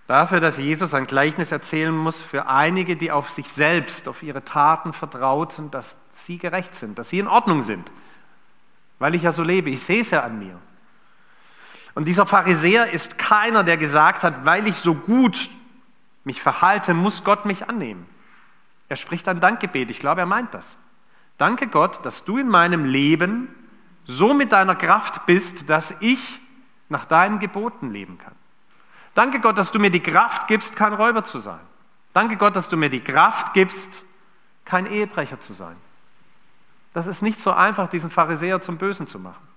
Dafür, 0.07 0.41
dass 0.41 0.57
Jesus 0.57 0.93
ein 0.93 1.07
Gleichnis 1.07 1.51
erzählen 1.51 1.95
muss 1.95 2.21
für 2.21 2.47
einige, 2.47 2.97
die 2.97 3.11
auf 3.11 3.31
sich 3.31 3.49
selbst, 3.49 4.07
auf 4.07 4.21
ihre 4.21 4.43
Taten 4.43 4.91
vertrauten, 4.91 5.71
dass 5.71 5.97
sie 6.11 6.37
gerecht 6.37 6.75
sind, 6.75 6.99
dass 6.99 7.09
sie 7.09 7.19
in 7.19 7.27
Ordnung 7.27 7.63
sind. 7.63 7.89
Weil 8.99 9.15
ich 9.15 9.23
ja 9.23 9.31
so 9.31 9.43
lebe, 9.43 9.69
ich 9.69 9.83
sehe 9.83 10.01
es 10.01 10.11
ja 10.11 10.21
an 10.23 10.39
mir. 10.39 10.59
Und 11.95 12.05
dieser 12.07 12.25
Pharisäer 12.25 12.91
ist 12.91 13.17
keiner, 13.17 13.63
der 13.63 13.77
gesagt 13.77 14.23
hat, 14.23 14.45
weil 14.45 14.67
ich 14.67 14.75
so 14.77 14.93
gut 14.93 15.49
mich 16.23 16.41
verhalte, 16.41 16.93
muss 16.93 17.23
Gott 17.23 17.45
mich 17.45 17.69
annehmen. 17.69 18.07
Er 18.89 18.95
spricht 18.95 19.27
ein 19.27 19.39
Dankgebet, 19.39 19.89
ich 19.89 19.99
glaube, 19.99 20.21
er 20.21 20.27
meint 20.27 20.53
das. 20.53 20.77
Danke 21.37 21.67
Gott, 21.67 22.05
dass 22.05 22.25
du 22.25 22.37
in 22.37 22.49
meinem 22.49 22.85
Leben 22.85 23.47
so 24.05 24.33
mit 24.33 24.51
deiner 24.51 24.75
Kraft 24.75 25.25
bist, 25.25 25.69
dass 25.69 25.95
ich 25.99 26.39
nach 26.89 27.05
deinen 27.05 27.39
Geboten 27.39 27.91
leben 27.91 28.17
kann. 28.17 28.35
Danke 29.15 29.39
Gott, 29.39 29.57
dass 29.57 29.71
du 29.71 29.79
mir 29.79 29.91
die 29.91 29.99
Kraft 29.99 30.47
gibst, 30.47 30.75
kein 30.75 30.93
Räuber 30.93 31.23
zu 31.23 31.39
sein. 31.39 31.59
Danke 32.13 32.35
Gott, 32.35 32.55
dass 32.55 32.69
du 32.69 32.77
mir 32.77 32.89
die 32.89 33.03
Kraft 33.03 33.53
gibst, 33.53 34.05
kein 34.65 34.85
Ehebrecher 34.85 35.39
zu 35.39 35.53
sein. 35.53 35.75
Das 36.93 37.07
ist 37.07 37.21
nicht 37.21 37.39
so 37.39 37.51
einfach, 37.51 37.89
diesen 37.89 38.09
Pharisäer 38.09 38.61
zum 38.61 38.77
Bösen 38.77 39.07
zu 39.07 39.19
machen. 39.19 39.47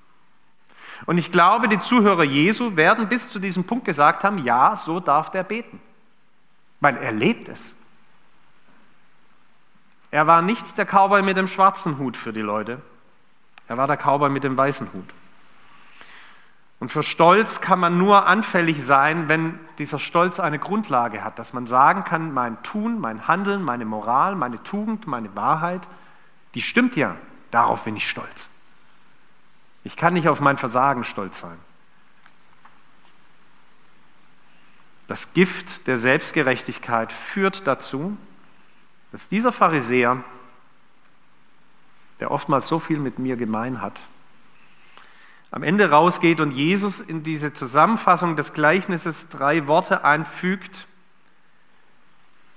Und 1.05 1.19
ich 1.19 1.31
glaube, 1.31 1.69
die 1.69 1.79
Zuhörer 1.79 2.25
Jesu 2.25 2.77
werden 2.77 3.09
bis 3.09 3.29
zu 3.29 3.39
diesem 3.39 3.65
Punkt 3.65 3.85
gesagt 3.85 4.25
haben, 4.25 4.39
ja, 4.39 4.77
so 4.77 5.01
darf 5.01 5.31
der 5.31 5.43
beten, 5.43 5.81
weil 6.81 6.97
er 6.97 7.13
lebt 7.13 7.49
es. 7.49 7.75
Er 10.11 10.27
war 10.27 10.41
nicht 10.41 10.79
der 10.79 10.87
Cowboy 10.87 11.21
mit 11.21 11.37
dem 11.37 11.47
schwarzen 11.47 11.99
Hut 11.99 12.17
für 12.17 12.33
die 12.33 12.41
Leute, 12.41 12.81
er 13.69 13.77
war 13.77 13.87
der 13.87 13.97
Cowboy 13.97 14.31
mit 14.31 14.45
dem 14.45 14.57
weißen 14.57 14.91
Hut. 14.93 15.09
Und 16.79 16.93
für 16.93 17.03
Stolz 17.03 17.61
kann 17.61 17.81
man 17.81 17.97
nur 17.97 18.27
anfällig 18.27 18.85
sein, 18.85 19.29
wenn 19.29 19.59
dieser 19.79 19.99
Stolz 19.99 20.39
eine 20.39 20.59
Grundlage 20.59 21.25
hat, 21.25 21.39
dass 21.39 21.53
man 21.53 21.67
sagen 21.67 22.05
kann, 22.05 22.35
mein 22.35 22.63
Tun, 22.63 23.01
mein 23.01 23.27
Handeln, 23.27 23.63
meine 23.63 23.87
Moral, 23.87 24.37
meine 24.37 24.63
Tugend, 24.63 25.07
meine 25.07 25.35
Wahrheit, 25.35 25.83
die 26.55 26.61
stimmt 26.61 26.97
ja, 26.97 27.17
darauf 27.51 27.85
bin 27.85 27.97
ich 27.97 28.09
stolz. 28.09 28.49
Ich 29.85 29.97
kann 29.97 30.15
nicht 30.15 30.29
auf 30.29 30.41
mein 30.41 30.59
Versagen 30.59 31.05
stolz 31.05 31.41
sein. 31.41 31.59
Das 35.09 35.33
Gift 35.33 35.87
der 35.87 35.97
Selbstgerechtigkeit 35.97 37.13
führt 37.13 37.67
dazu, 37.67 38.17
dass 39.13 39.29
dieser 39.29 39.53
Pharisäer, 39.53 40.23
der 42.21 42.31
oftmals 42.31 42.67
so 42.67 42.81
viel 42.81 42.99
mit 42.99 43.19
mir 43.19 43.37
gemein 43.37 43.81
hat, 43.81 43.99
am 45.51 45.63
Ende 45.63 45.91
rausgeht 45.91 46.41
und 46.41 46.51
Jesus 46.51 47.01
in 47.01 47.23
diese 47.23 47.53
Zusammenfassung 47.53 48.37
des 48.37 48.53
Gleichnisses 48.53 49.29
drei 49.29 49.67
Worte 49.67 50.05
einfügt, 50.05 50.87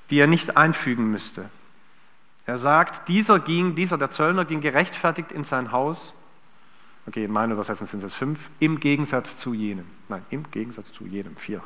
die 0.10 0.20
er 0.20 0.28
nicht 0.28 0.58
einfügen 0.58 1.12
müsste. 1.12 1.50
Er 2.46 2.58
sagt, 2.58 3.08
dieser 3.08 3.40
ging, 3.40 3.76
dieser 3.76 3.98
der 3.98 4.12
Zöllner 4.12 4.46
ging 4.46 4.60
gerechtfertigt 4.62 5.32
in 5.32 5.44
sein 5.44 5.72
Haus 5.72 6.14
Okay, 7.10 7.26
in 7.26 7.32
meiner 7.32 7.54
Übersetzung 7.54 7.88
sind 7.88 8.04
es 8.04 8.14
fünf. 8.14 8.52
Im 8.60 8.80
Gegensatz 8.80 9.36
zu 9.36 9.56
jenem. 9.56 9.86
Nein, 10.10 10.24
im 10.30 10.44
Gegensatz 10.52 10.92
zu 10.92 11.08
jenem. 11.08 11.36
Vier. 11.38 11.60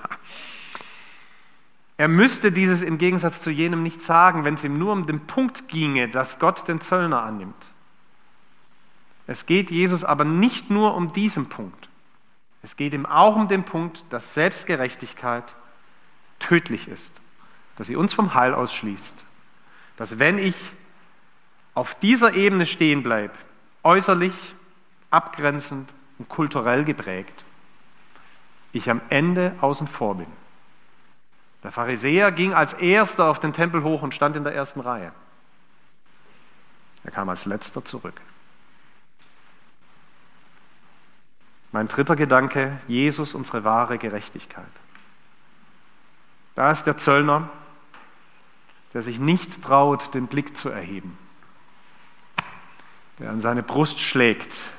Er 1.98 2.08
müsste 2.08 2.54
dieses 2.54 2.82
im 2.82 2.98
Gegensatz 2.98 3.42
zu 3.42 3.50
jenem 3.50 3.84
nicht 3.84 4.02
sagen, 4.02 4.46
wenn 4.46 4.54
es 4.54 4.64
ihm 4.64 4.80
nur 4.80 4.94
um 4.94 5.06
den 5.06 5.20
Punkt 5.28 5.68
ginge, 5.68 6.08
dass 6.08 6.40
Gott 6.40 6.66
den 6.70 6.80
Zöllner 6.80 7.24
annimmt. 7.24 7.72
Es 9.28 9.46
geht 9.46 9.72
Jesus 9.72 10.04
aber 10.04 10.26
nicht 10.26 10.70
nur 10.70 10.96
um 10.96 11.14
diesen 11.14 11.48
Punkt. 11.48 11.90
Es 12.62 12.76
geht 12.76 12.94
ihm 12.94 13.06
auch 13.06 13.36
um 13.36 13.48
den 13.48 13.64
Punkt, 13.64 14.04
dass 14.10 14.34
Selbstgerechtigkeit 14.34 15.44
tödlich 16.40 16.88
ist, 16.88 17.12
dass 17.78 17.88
sie 17.88 17.96
uns 17.96 18.14
vom 18.14 18.34
Heil 18.34 18.54
ausschließt. 18.54 19.16
Dass 19.98 20.20
wenn 20.20 20.38
ich 20.38 20.56
auf 21.74 21.96
dieser 21.96 22.34
Ebene 22.34 22.66
stehen 22.66 23.04
bleibe, 23.04 23.34
äußerlich, 23.84 24.34
abgrenzend 25.10 25.90
und 26.18 26.30
kulturell 26.30 26.84
geprägt, 26.84 27.44
ich 28.72 28.90
am 28.90 29.02
Ende 29.10 29.56
außen 29.62 29.88
vor 29.88 30.16
bin. 30.16 30.28
Der 31.64 31.72
Pharisäer 31.72 32.32
ging 32.32 32.54
als 32.54 32.74
erster 32.74 33.26
auf 33.26 33.40
den 33.40 33.54
Tempel 33.54 33.84
hoch 33.84 34.02
und 34.02 34.14
stand 34.14 34.36
in 34.36 34.44
der 34.44 34.54
ersten 34.54 34.82
Reihe. 34.82 35.14
Er 37.04 37.12
kam 37.12 37.30
als 37.30 37.46
letzter 37.46 37.84
zurück. 37.86 38.20
Mein 41.74 41.88
dritter 41.88 42.16
Gedanke, 42.16 42.80
Jesus, 42.88 43.34
unsere 43.34 43.64
wahre 43.64 43.98
Gerechtigkeit. 43.98 44.64
Da 46.54 46.70
ist 46.70 46.84
der 46.84 46.98
Zöllner, 46.98 47.50
der 48.94 49.02
sich 49.02 49.18
nicht 49.18 49.64
traut, 49.64 50.14
den 50.14 50.28
Blick 50.28 50.56
zu 50.56 50.70
erheben, 50.70 51.18
der 53.18 53.32
an 53.32 53.42
seine 53.42 53.64
Brust 53.64 54.00
schlägt, 54.00 54.72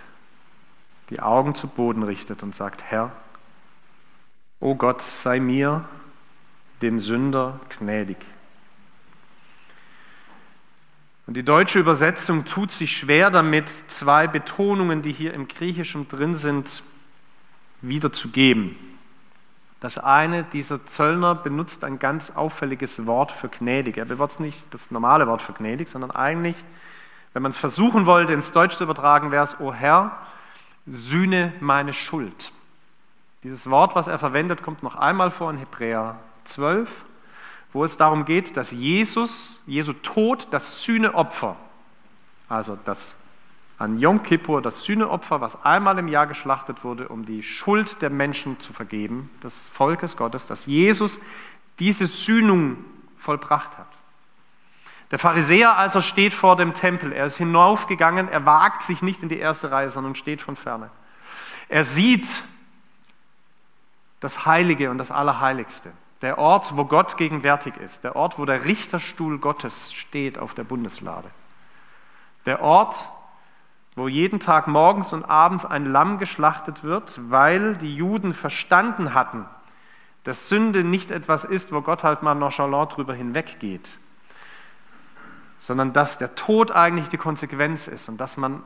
die 1.11 1.18
Augen 1.18 1.57
zu 1.57 1.66
Boden 1.66 2.04
richtet 2.04 2.44
und 2.44 2.54
sagt, 2.54 2.85
Herr, 2.85 3.11
o 4.61 4.76
Gott, 4.76 5.02
sei 5.02 5.40
mir, 5.40 5.85
dem 6.80 7.00
Sünder, 7.00 7.59
gnädig. 7.76 8.18
Und 11.27 11.35
die 11.35 11.43
deutsche 11.43 11.79
Übersetzung 11.79 12.45
tut 12.45 12.71
sich 12.71 12.97
schwer 12.97 13.31
damit, 13.31 13.69
zwei 13.91 14.27
Betonungen, 14.27 15.03
die 15.03 15.13
hier 15.13 15.33
im 15.33 15.49
Griechischen 15.49 16.07
drin 16.09 16.35
sind, 16.35 16.83
wiederzugeben. 17.81 18.77
Das 19.81 19.99
eine, 19.99 20.45
dieser 20.45 20.85
Zöllner 20.87 21.35
benutzt 21.35 21.85
ein 21.85 21.99
ganz 21.99 22.31
auffälliges 22.31 23.07
Wort 23.07 23.33
für 23.33 23.49
gnädig. 23.49 23.97
Er 23.99 24.07
benutzt 24.07 24.41
nicht 24.41 24.63
das 24.73 24.91
normale 24.91 25.27
Wort 25.27 25.43
für 25.43 25.53
gnädig, 25.53 25.89
sondern 25.89 26.11
eigentlich, 26.11 26.57
wenn 27.33 27.43
man 27.43 27.51
es 27.51 27.59
versuchen 27.59 28.07
wollte, 28.07 28.33
ins 28.33 28.53
Deutsch 28.53 28.77
zu 28.77 28.85
übertragen, 28.85 29.31
wäre 29.31 29.45
es, 29.45 29.61
O 29.61 29.73
Herr, 29.73 30.17
sühne 30.87 31.53
meine 31.61 31.93
Schuld. 31.93 32.53
Dieses 33.43 33.69
Wort, 33.69 33.95
was 33.95 34.07
er 34.07 34.19
verwendet, 34.19 34.63
kommt 34.63 34.83
noch 34.83 34.97
einmal 34.97 35.31
vor 35.31 35.51
in 35.51 35.59
Hebräer 35.59 36.17
12, 36.45 36.91
wo 37.75 37.85
es 37.85 37.99
darum 37.99 38.25
geht, 38.25 38.57
dass 38.57 38.71
Jesus, 38.71 39.61
Jesu 39.67 39.93
Tod, 39.93 40.49
das 40.53 40.83
Sühneopfer, 40.83 41.57
also 42.49 42.79
das 42.85 43.17
an 43.77 43.99
Yom 43.99 44.23
Kippur, 44.23 44.63
das 44.63 44.85
Sühneopfer, 44.85 45.41
was 45.41 45.63
einmal 45.65 45.99
im 45.99 46.07
Jahr 46.07 46.29
geschlachtet 46.29 46.85
wurde, 46.85 47.09
um 47.09 47.27
die 47.27 47.43
Schuld 47.43 48.01
der 48.01 48.09
Menschen 48.09 48.61
zu 48.61 48.73
vergeben, 48.73 49.29
des 49.43 49.53
Volkes 49.73 50.17
Gottes, 50.17 50.47
dass 50.47 50.67
Jesus 50.67 51.21
diese 51.81 52.07
Sühnung 52.07 52.77
vollbracht 53.19 53.77
hat. 53.77 53.89
Der 55.11 55.19
Pharisäer 55.19 55.77
also 55.77 56.01
steht 56.01 56.33
vor 56.33 56.55
dem 56.55 56.73
Tempel. 56.73 57.13
Er 57.13 57.27
ist 57.27 57.37
hinaufgegangen, 57.37 58.29
er 58.29 58.47
wagt 58.47 58.83
sich 58.83 59.03
nicht 59.03 59.23
in 59.25 59.29
die 59.29 59.39
erste 59.39 59.73
Reihe, 59.73 59.91
sondern 59.91 60.15
steht 60.15 60.41
von 60.41 60.55
ferne. 60.55 60.91
Er 61.69 61.85
sieht 61.85 62.29
das 64.21 64.47
Heilige 64.47 64.91
und 64.91 64.99
das 64.99 65.11
Allerheiligste. 65.11 65.93
Der 66.22 66.38
Ort, 66.38 66.77
wo 66.77 66.85
Gott 66.85 67.16
gegenwärtig 67.16 67.77
ist. 67.77 68.05
Der 68.05 68.16
Ort, 68.16 68.38
wo 68.38 68.44
der 68.44 68.64
Richterstuhl 68.64 69.38
Gottes 69.38 69.92
steht 69.92 70.38
auf 70.38 70.55
der 70.55 70.64
Bundeslade. 70.64 71.31
Der 72.46 72.62
Ort, 72.62 72.96
wo 73.96 74.09
jeden 74.09 74.40
Tag 74.40 74.66
morgens 74.66 75.12
und 75.12 75.24
abends 75.24 75.64
ein 75.64 75.87
Lamm 75.87 76.18
geschlachtet 76.18 76.83
wird, 76.83 77.18
weil 77.31 77.77
die 77.77 77.94
Juden 77.94 78.35
verstanden 78.35 79.14
hatten, 79.14 79.46
dass 80.24 80.48
Sünde 80.48 80.83
nicht 80.83 81.11
etwas 81.11 81.44
ist, 81.44 81.72
wo 81.72 81.83
Gott 81.83 82.03
halt 82.03 82.22
mal 82.22 82.35
nonchalant 82.35 82.96
drüber 82.96 83.14
hinweggeht, 83.14 83.88
sondern 85.61 85.92
dass 85.92 86.18
der 86.18 86.35
Tod 86.35 86.70
eigentlich 86.70 87.09
die 87.09 87.18
Konsequenz 87.18 87.87
ist 87.87 88.09
und 88.09 88.18
dass 88.18 88.37
man 88.37 88.62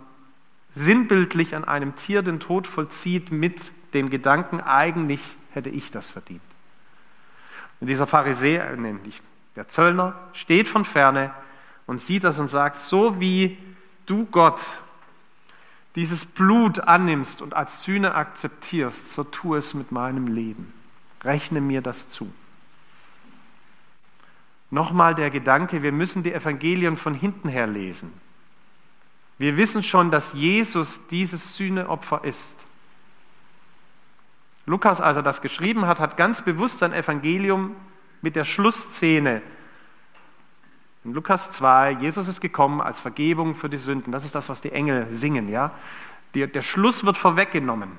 sinnbildlich 0.73 1.55
an 1.57 1.65
einem 1.65 1.97
Tier 1.97 2.23
den 2.23 2.41
Tod 2.41 2.67
vollzieht 2.67 3.33
mit 3.33 3.73
dem 3.95 4.11
Gedanken, 4.11 4.61
eigentlich 4.61 5.21
hätte 5.53 5.71
ich 5.71 5.91
das 5.91 6.09
verdient. 6.09 6.43
Und 7.81 7.87
dieser 7.87 8.07
Pharisäer, 8.07 8.77
nämlich 8.77 9.21
der 9.57 9.69
Zöllner, 9.69 10.15
steht 10.33 10.69
von 10.69 10.85
ferne 10.85 11.33
und 11.87 12.01
sieht 12.01 12.25
das 12.25 12.39
und 12.39 12.49
sagt, 12.49 12.81
so 12.81 13.21
wie 13.21 13.57
du 14.07 14.27
Gott 14.27 14.61
dieses 15.95 16.25
Blut 16.25 16.81
annimmst 16.81 17.43
und 17.43 17.55
als 17.55 17.83
Sühne 17.83 18.15
akzeptierst, 18.15 19.11
so 19.11 19.25
tu 19.25 19.55
es 19.55 19.75
mit 19.75 19.91
meinem 19.91 20.29
Leben. 20.29 20.73
Rechne 21.25 21.61
mir 21.61 21.81
das 21.81 22.09
zu. 22.09 22.33
Nochmal 24.71 25.15
der 25.15 25.31
Gedanke, 25.31 25.83
wir 25.83 25.93
müssen 25.93 26.23
die 26.23 26.33
Evangelien 26.33 26.97
von 26.97 27.15
hinten 27.15 27.49
her 27.49 27.67
lesen. 27.67 28.13
Wir 29.39 29.57
wissen 29.57 29.83
schon, 29.83 30.11
dass 30.11 30.35
Jesus 30.35 31.01
dieses 31.09 31.57
Sühneopfer 31.57 32.23
ist. 32.25 32.55
Lukas, 34.69 35.01
als 35.01 35.17
er 35.17 35.23
das 35.23 35.43
geschrieben 35.43 35.87
hat, 35.87 35.99
hat 35.99 36.17
ganz 36.17 36.43
bewusst 36.43 36.79
sein 36.79 36.93
Evangelium 36.93 37.75
mit 38.23 38.37
der 38.37 38.45
Schlussszene 38.45 39.43
in 41.09 41.15
Lukas 41.15 41.51
2, 41.53 41.93
Jesus 42.01 42.29
ist 42.29 42.41
gekommen 42.41 42.83
als 42.83 43.01
Vergebung 43.01 43.55
für 43.55 43.71
die 43.71 43.79
Sünden. 43.79 44.13
Das 44.13 44.27
ist 44.27 44.35
das, 44.35 44.51
was 44.51 44.61
die 44.61 44.73
Engel 44.73 45.07
singen. 45.11 45.49
Ja? 45.49 45.73
Der, 46.35 46.61
Schluss 46.61 47.05
wird 47.05 47.17
vorweggenommen, 47.17 47.99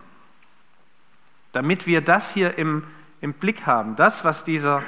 damit 1.51 1.87
wir 1.87 2.01
das 2.01 2.31
hier 2.31 2.57
im, 2.59 2.83
im 3.19 3.33
Blick 3.33 3.65
haben. 3.65 3.95
Das, 3.95 4.23
was 4.23 4.43
dieser 4.43 4.83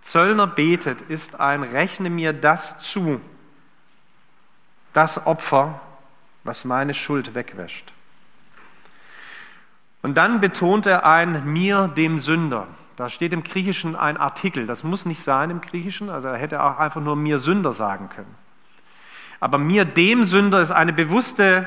Zöllner 0.00 0.46
betet, 0.46 1.02
ist 1.02 1.38
ein 1.38 1.62
Rechne 1.62 2.08
mir 2.08 2.32
das 2.32 2.78
zu, 2.78 3.20
das 4.94 5.26
Opfer, 5.26 5.82
was 6.44 6.64
meine 6.64 6.94
Schuld 6.94 7.34
wegwäscht. 7.34 7.92
Und 10.02 10.16
dann 10.16 10.40
betont 10.40 10.86
er 10.86 11.04
ein 11.04 11.44
mir 11.52 11.88
dem 11.88 12.18
Sünder. 12.18 12.66
Da 12.96 13.08
steht 13.08 13.32
im 13.32 13.44
Griechischen 13.44 13.96
ein 13.96 14.16
Artikel. 14.16 14.66
Das 14.66 14.84
muss 14.84 15.06
nicht 15.06 15.22
sein 15.22 15.50
im 15.50 15.60
Griechischen, 15.60 16.10
also 16.10 16.28
er 16.28 16.36
hätte 16.36 16.62
auch 16.62 16.78
einfach 16.78 17.00
nur 17.00 17.16
mir 17.16 17.38
Sünder 17.38 17.72
sagen 17.72 18.10
können. 18.10 18.34
Aber 19.40 19.56
mir, 19.56 19.86
dem 19.86 20.24
Sünder, 20.24 20.60
ist 20.60 20.70
eine 20.70 20.92
bewusste 20.92 21.66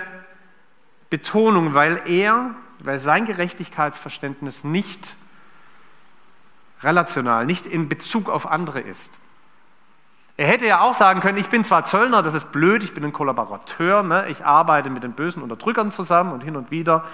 Betonung, 1.10 1.74
weil 1.74 2.02
er, 2.06 2.52
weil 2.80 3.00
sein 3.00 3.26
Gerechtigkeitsverständnis 3.26 4.64
nicht 4.64 5.16
relational, 6.84 7.46
nicht 7.46 7.66
in 7.66 7.90
Bezug 7.90 8.30
auf 8.30 8.46
andere 8.46 8.80
ist. 8.82 9.12
Er 10.38 10.48
hätte 10.48 10.66
ja 10.66 10.82
auch 10.82 10.96
sagen 10.96 11.22
können, 11.22 11.38
ich 11.38 11.50
bin 11.50 11.64
zwar 11.64 11.86
Zöllner, 11.86 12.24
das 12.24 12.34
ist 12.34 12.52
blöd, 12.52 12.84
ich 12.84 12.94
bin 12.94 13.04
ein 13.04 13.14
Kollaborateur, 13.14 14.04
ne? 14.04 14.28
ich 14.30 14.46
arbeite 14.46 14.90
mit 14.90 15.04
den 15.04 15.14
bösen 15.14 15.44
Unterdrückern 15.44 15.92
zusammen 15.92 16.32
und 16.34 16.44
hin 16.44 16.56
und 16.56 16.72
wieder 16.72 17.06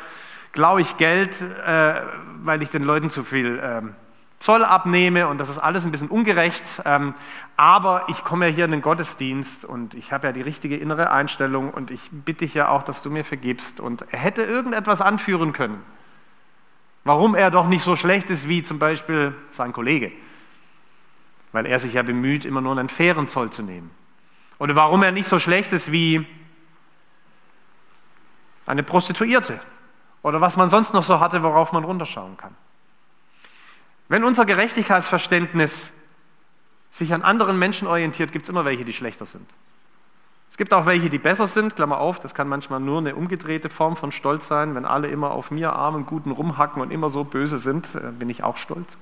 klaue 0.52 0.82
ich 0.82 0.98
Geld, 0.98 1.42
äh, 1.42 2.02
weil 2.42 2.62
ich 2.62 2.70
den 2.70 2.84
Leuten 2.84 3.10
zu 3.10 3.24
viel 3.24 3.60
ähm, 3.62 3.96
Zoll 4.40 4.64
abnehme 4.64 5.28
und 5.28 5.38
das 5.38 5.50
ist 5.50 5.58
alles 5.58 5.86
ein 5.86 5.92
bisschen 5.92 6.08
ungerecht, 6.08 6.64
ähm, 6.86 7.14
aber 7.58 8.06
ich 8.08 8.24
komme 8.24 8.48
ja 8.48 8.54
hier 8.54 8.66
in 8.66 8.72
den 8.72 8.82
Gottesdienst 8.82 9.66
und 9.66 9.94
ich 9.96 10.14
habe 10.14 10.28
ja 10.28 10.34
die 10.34 10.42
richtige 10.42 10.78
innere 10.78 11.12
Einstellung 11.12 11.72
und 11.72 11.92
ich 11.92 12.02
bitte 12.10 12.46
dich 12.46 12.54
ja 12.54 12.70
auch, 12.70 12.84
dass 12.84 13.02
du 13.02 13.10
mir 13.10 13.26
vergibst. 13.26 13.82
Und 13.82 14.06
er 14.12 14.20
hätte 14.20 14.44
irgendetwas 14.44 15.02
anführen 15.02 15.52
können, 15.52 15.84
warum 17.04 17.36
er 17.36 17.52
doch 17.52 17.68
nicht 17.68 17.84
so 17.84 17.98
schlecht 17.98 18.30
ist 18.30 18.48
wie 18.48 18.64
zum 18.64 18.80
Beispiel 18.80 19.36
sein 19.52 19.74
Kollege. 19.74 20.14
Weil 21.52 21.66
er 21.66 21.80
sich 21.80 21.94
ja 21.94 22.02
bemüht, 22.02 22.46
immer 22.46 22.62
nur 22.62 22.78
einen 22.78 22.88
fairen 22.88 23.28
Zoll 23.28 23.50
zu 23.50 23.62
nehmen. 23.62 23.92
Oder 24.58 24.76
warum 24.76 25.04
er 25.04 25.12
nicht 25.12 25.28
so 25.28 25.38
schlecht 25.38 25.74
ist 25.74 25.92
wie 25.92 26.26
eine 28.66 28.84
Prostituierte 28.84 29.60
oder 30.24 30.42
was 30.42 30.58
man 30.58 30.70
sonst 30.70 30.94
noch 30.94 31.04
so 31.04 31.20
hatte, 31.20 31.44
worauf 31.44 31.72
man 31.72 31.84
runterschauen 31.84 32.38
kann. 32.38 32.56
Wenn 34.08 34.24
unser 34.24 34.46
Gerechtigkeitsverständnis 34.46 35.92
sich 36.92 37.14
an 37.14 37.22
anderen 37.22 37.60
Menschen 37.60 37.88
orientiert, 37.88 38.32
gibt 38.32 38.44
es 38.44 38.50
immer 38.50 38.66
welche, 38.66 38.84
die 38.84 38.94
schlechter 38.94 39.26
sind. 39.26 39.48
Es 40.50 40.58
gibt 40.58 40.74
auch 40.74 40.88
welche, 40.88 41.10
die 41.10 41.20
besser 41.20 41.48
sind, 41.48 41.76
Klammer 41.76 42.00
auf, 42.00 42.20
das 42.20 42.34
kann 42.34 42.48
manchmal 42.48 42.80
nur 42.80 42.98
eine 42.98 43.16
umgedrehte 43.16 43.70
Form 43.70 43.96
von 43.96 44.12
Stolz 44.12 44.48
sein. 44.48 44.74
Wenn 44.74 44.86
alle 44.86 45.08
immer 45.08 45.32
auf 45.32 45.52
mir 45.52 45.74
armen 45.74 46.06
Guten 46.06 46.32
rumhacken 46.32 46.82
und 46.82 46.92
immer 46.92 47.10
so 47.10 47.24
böse 47.24 47.60
sind, 47.60 47.88
äh, 47.94 48.12
bin 48.12 48.30
ich 48.30 48.44
auch 48.44 48.58
stolz. 48.58 48.98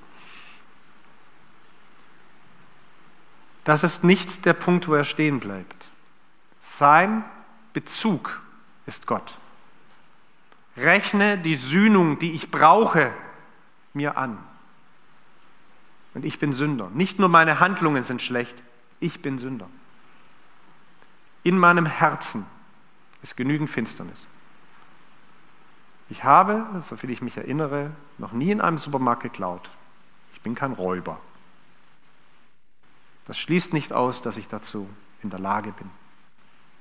Das 3.64 3.82
ist 3.82 4.04
nicht 4.04 4.44
der 4.44 4.52
Punkt, 4.52 4.88
wo 4.88 4.94
er 4.94 5.04
stehen 5.04 5.40
bleibt. 5.40 5.76
Sein 6.76 7.24
Bezug 7.72 8.40
ist 8.86 9.06
Gott. 9.06 9.34
Rechne 10.78 11.38
die 11.38 11.56
Sühnung, 11.56 12.18
die 12.18 12.32
ich 12.32 12.50
brauche, 12.50 13.12
mir 13.94 14.16
an. 14.16 14.38
Und 16.14 16.24
ich 16.24 16.38
bin 16.38 16.52
Sünder. 16.52 16.90
Nicht 16.94 17.18
nur 17.18 17.28
meine 17.28 17.60
Handlungen 17.60 18.04
sind 18.04 18.22
schlecht, 18.22 18.54
ich 19.00 19.22
bin 19.22 19.38
Sünder. 19.38 19.68
In 21.42 21.58
meinem 21.58 21.86
Herzen 21.86 22.46
ist 23.22 23.36
genügend 23.36 23.70
Finsternis. 23.70 24.26
Ich 26.10 26.24
habe, 26.24 26.82
soviel 26.88 27.10
ich 27.10 27.22
mich 27.22 27.36
erinnere, 27.36 27.90
noch 28.16 28.32
nie 28.32 28.50
in 28.50 28.60
einem 28.60 28.78
Supermarkt 28.78 29.22
geklaut. 29.22 29.68
Ich 30.32 30.40
bin 30.40 30.54
kein 30.54 30.72
Räuber. 30.72 31.20
Das 33.26 33.38
schließt 33.38 33.74
nicht 33.74 33.92
aus, 33.92 34.22
dass 34.22 34.38
ich 34.38 34.48
dazu 34.48 34.88
in 35.22 35.30
der 35.30 35.38
Lage 35.38 35.72
bin, 35.72 35.90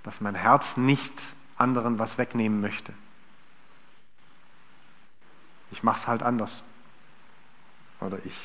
dass 0.03 0.21
mein 0.21 0.35
Herz 0.35 0.77
nicht 0.77 1.13
anderen 1.57 1.99
was 1.99 2.17
wegnehmen 2.17 2.61
möchte. 2.61 2.93
Ich 5.71 5.83
mache 5.83 5.97
es 5.97 6.07
halt 6.07 6.23
anders. 6.23 6.63
Oder 7.99 8.17
ich 8.25 8.35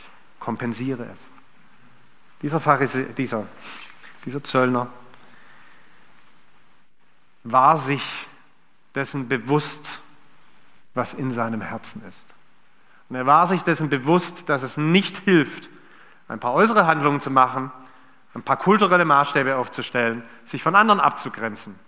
kompensiere 0.40 1.04
es. 1.04 1.18
Dieser, 2.42 2.60
Pharise, 2.60 3.04
dieser, 3.04 3.46
dieser 4.24 4.42
Zöllner 4.42 4.88
war 7.44 7.76
sich 7.78 8.26
dessen 8.94 9.28
bewusst, 9.28 9.98
was 10.94 11.14
in 11.14 11.32
seinem 11.32 11.60
Herzen 11.60 12.02
ist. 12.06 12.26
Und 13.08 13.16
er 13.16 13.26
war 13.26 13.46
sich 13.46 13.62
dessen 13.62 13.88
bewusst, 13.88 14.48
dass 14.48 14.62
es 14.62 14.76
nicht 14.76 15.18
hilft, 15.18 15.68
ein 16.28 16.40
paar 16.40 16.54
äußere 16.54 16.86
Handlungen 16.86 17.20
zu 17.20 17.30
machen, 17.30 17.70
ein 18.34 18.42
paar 18.42 18.56
kulturelle 18.56 19.04
Maßstäbe 19.04 19.56
aufzustellen, 19.56 20.22
sich 20.44 20.62
von 20.62 20.74
anderen 20.74 21.00
abzugrenzen. 21.00 21.78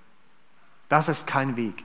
Das 0.89 1.09
ist 1.09 1.27
kein 1.27 1.57
Weg. 1.57 1.83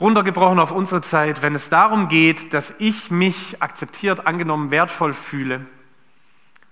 Runtergebrochen 0.00 0.58
auf 0.58 0.72
unsere 0.72 1.02
Zeit, 1.02 1.42
wenn 1.42 1.54
es 1.54 1.68
darum 1.68 2.08
geht, 2.08 2.52
dass 2.52 2.74
ich 2.78 3.10
mich 3.10 3.62
akzeptiert, 3.62 4.26
angenommen, 4.26 4.70
wertvoll 4.70 5.14
fühle, 5.14 5.66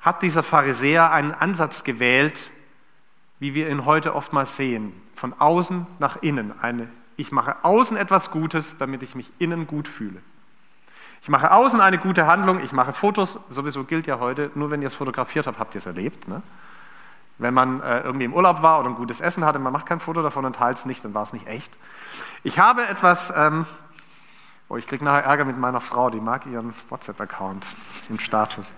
hat 0.01 0.23
dieser 0.23 0.43
Pharisäer 0.43 1.13
einen 1.13 1.33
Ansatz 1.33 1.85
gewählt, 1.85 2.51
wie 3.39 3.55
wir 3.55 3.69
ihn 3.69 3.85
heute 3.85 4.15
oftmals 4.15 4.57
sehen, 4.57 4.93
von 5.15 5.35
außen 5.39 5.87
nach 5.99 6.23
innen. 6.23 6.53
Eine, 6.61 6.89
ich 7.17 7.33
mache 7.33 7.65
außen 7.65 7.97
etwas 7.97 8.31
Gutes, 8.31 8.77
damit 8.79 9.03
ich 9.03 9.15
mich 9.15 9.31
innen 9.39 9.67
gut 9.67 9.89
fühle. 9.89 10.21
Ich 11.23 11.29
mache 11.29 11.53
außen 11.53 11.81
eine 11.81 11.99
gute 11.99 12.27
Handlung, 12.27 12.63
ich 12.65 12.73
mache 12.73 12.95
Fotos, 12.95 13.39
sowieso 13.51 13.85
gilt 13.85 14.07
ja 14.07 14.19
heute, 14.21 14.51
nur 14.55 14.71
wenn 14.71 14.81
ihr 14.81 14.89
es 14.89 14.95
fotografiert 14.95 15.47
habt, 15.47 15.59
habt 15.59 15.75
ihr 15.75 15.79
es 15.79 15.87
erlebt. 15.87 16.29
Ne? 16.29 16.43
Wenn 17.41 17.55
man 17.55 17.83
äh, 17.83 18.01
irgendwie 18.01 18.27
im 18.27 18.35
Urlaub 18.35 18.61
war 18.61 18.81
oder 18.81 18.91
ein 18.91 18.97
gutes 18.97 19.23
Essen 19.23 19.47
hatte, 19.47 19.59
man 19.59 19.73
macht 19.73 19.87
kein 19.87 19.99
Foto 19.99 20.23
davon 20.23 20.45
und 20.45 20.57
teilt 20.57 20.77
es 20.77 20.85
nicht, 20.85 21.03
dann 21.03 21.15
war 21.15 21.23
es 21.23 21.33
nicht 21.33 21.47
echt. 21.47 21.73
Ich 22.43 22.59
habe 22.59 22.87
etwas, 22.87 23.33
ähm, 23.35 23.65
oh, 24.69 24.77
ich 24.77 24.87
kriege 24.87 25.03
nachher 25.03 25.25
Ärger 25.25 25.47
mit 25.47 25.57
meiner 25.57 25.81
Frau, 25.81 26.11
die 26.11 26.21
mag 26.21 26.45
ihren 26.45 26.75
WhatsApp-Account 26.91 27.65
im 28.11 28.19
Status. 28.19 28.75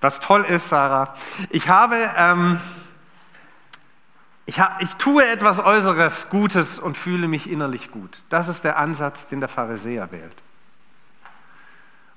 Was 0.00 0.20
toll 0.20 0.44
ist, 0.44 0.68
Sarah, 0.68 1.14
ich 1.50 1.68
habe, 1.68 1.96
ähm, 2.16 2.60
ich, 4.46 4.60
ha, 4.60 4.76
ich 4.78 4.94
tue 4.94 5.26
etwas 5.26 5.58
Äußeres 5.58 6.30
Gutes 6.30 6.78
und 6.78 6.96
fühle 6.96 7.26
mich 7.26 7.50
innerlich 7.50 7.90
gut. 7.90 8.22
Das 8.28 8.46
ist 8.46 8.62
der 8.62 8.78
Ansatz, 8.78 9.26
den 9.26 9.40
der 9.40 9.48
Pharisäer 9.48 10.12
wählt. 10.12 10.36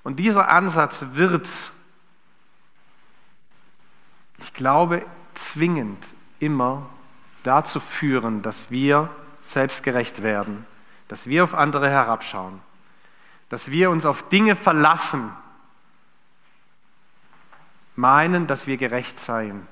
Und 0.04 0.18
dieser 0.18 0.50
Ansatz 0.50 1.08
wird, 1.14 1.48
ich 4.38 4.54
glaube, 4.54 5.04
zwingend 5.42 6.06
immer 6.40 6.90
dazu 7.44 7.80
führen, 7.80 8.42
dass 8.42 8.72
wir 8.72 9.10
selbstgerecht 9.42 10.22
werden, 10.22 10.66
dass 11.08 11.28
wir 11.28 11.44
auf 11.44 11.54
andere 11.54 11.90
herabschauen, 11.90 12.62
dass 13.50 13.72
wir 13.72 13.90
uns 13.90 14.06
auf 14.06 14.28
Dinge 14.30 14.56
verlassen, 14.56 15.32
meinen, 17.96 18.48
dass 18.48 18.68
wir 18.68 18.78
gerecht 18.78 19.20
seien 19.20 19.68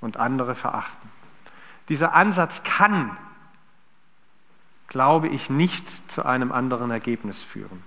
und 0.00 0.16
andere 0.16 0.54
verachten. 0.54 1.10
Dieser 1.88 2.14
Ansatz 2.14 2.62
kann, 2.62 3.16
glaube 4.88 5.28
ich, 5.28 5.50
nicht 5.50 6.10
zu 6.10 6.24
einem 6.24 6.52
anderen 6.52 6.90
Ergebnis 6.90 7.42
führen. 7.42 7.84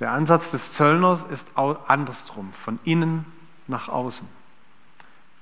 Der 0.00 0.12
Ansatz 0.12 0.50
des 0.50 0.72
Zöllners 0.72 1.24
ist 1.24 1.46
andersrum, 1.56 2.52
von 2.54 2.78
innen 2.84 3.26
nach 3.66 3.88
außen. 3.88 4.26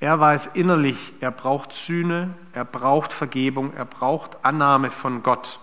Er 0.01 0.21
weiß 0.21 0.47
innerlich, 0.55 1.13
er 1.21 1.31
braucht 1.31 1.73
Sühne, 1.73 2.35
er 2.53 2.65
braucht 2.65 3.13
Vergebung, 3.13 3.75
er 3.75 3.85
braucht 3.85 4.45
Annahme 4.45 4.91
von 4.91 5.23
Gott. 5.23 5.59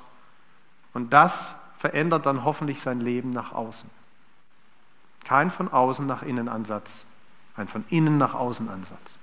Und 0.94 1.14
das 1.14 1.56
verändert 1.78 2.26
dann 2.26 2.44
hoffentlich 2.44 2.82
sein 2.82 3.00
Leben 3.00 3.32
nach 3.32 3.54
außen. 3.54 3.90
Kein 5.24 5.52
von 5.52 5.72
außen 5.72 6.06
nach 6.06 6.22
innen 6.22 6.50
Ansatz, 6.50 7.06
ein 7.56 7.68
von 7.68 7.86
innen 7.90 8.18
nach 8.18 8.34
außen 8.34 8.70
Ansatz. 8.70 9.18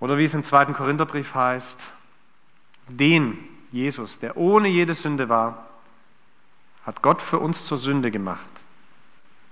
Oder 0.00 0.18
wie 0.18 0.24
es 0.24 0.34
im 0.34 0.44
zweiten 0.44 0.74
Korintherbrief 0.74 1.34
heißt, 1.34 1.90
den 2.88 3.38
Jesus, 3.72 4.18
der 4.18 4.36
ohne 4.36 4.68
jede 4.68 4.94
Sünde 4.94 5.28
war, 5.28 5.66
hat 6.84 7.02
Gott 7.02 7.22
für 7.22 7.38
uns 7.38 7.66
zur 7.66 7.78
Sünde 7.78 8.10
gemacht, 8.10 8.46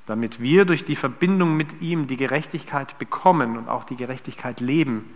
damit 0.07 0.41
wir 0.41 0.65
durch 0.65 0.85
die 0.85 0.97
Verbindung 0.97 1.57
mit 1.57 1.81
ihm 1.81 2.07
die 2.07 2.17
Gerechtigkeit 2.17 2.99
bekommen 2.99 3.57
und 3.57 3.69
auch 3.69 3.85
die 3.85 3.97
Gerechtigkeit 3.97 4.61
leben, 4.61 5.15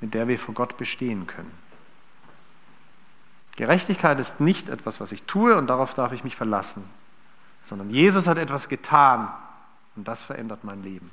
mit 0.00 0.14
der 0.14 0.28
wir 0.28 0.38
vor 0.38 0.54
Gott 0.54 0.76
bestehen 0.78 1.26
können. 1.26 1.52
Gerechtigkeit 3.56 4.20
ist 4.20 4.40
nicht 4.40 4.68
etwas, 4.68 5.00
was 5.00 5.12
ich 5.12 5.22
tue 5.24 5.56
und 5.56 5.66
darauf 5.66 5.94
darf 5.94 6.12
ich 6.12 6.24
mich 6.24 6.36
verlassen, 6.36 6.84
sondern 7.64 7.90
Jesus 7.90 8.26
hat 8.26 8.38
etwas 8.38 8.68
getan 8.68 9.28
und 9.96 10.06
das 10.06 10.22
verändert 10.22 10.62
mein 10.62 10.82
Leben. 10.82 11.10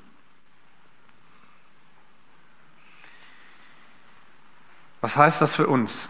Was 4.99 5.18
heißt 5.18 5.41
das 5.41 5.56
für 5.56 5.68
uns? 5.68 6.08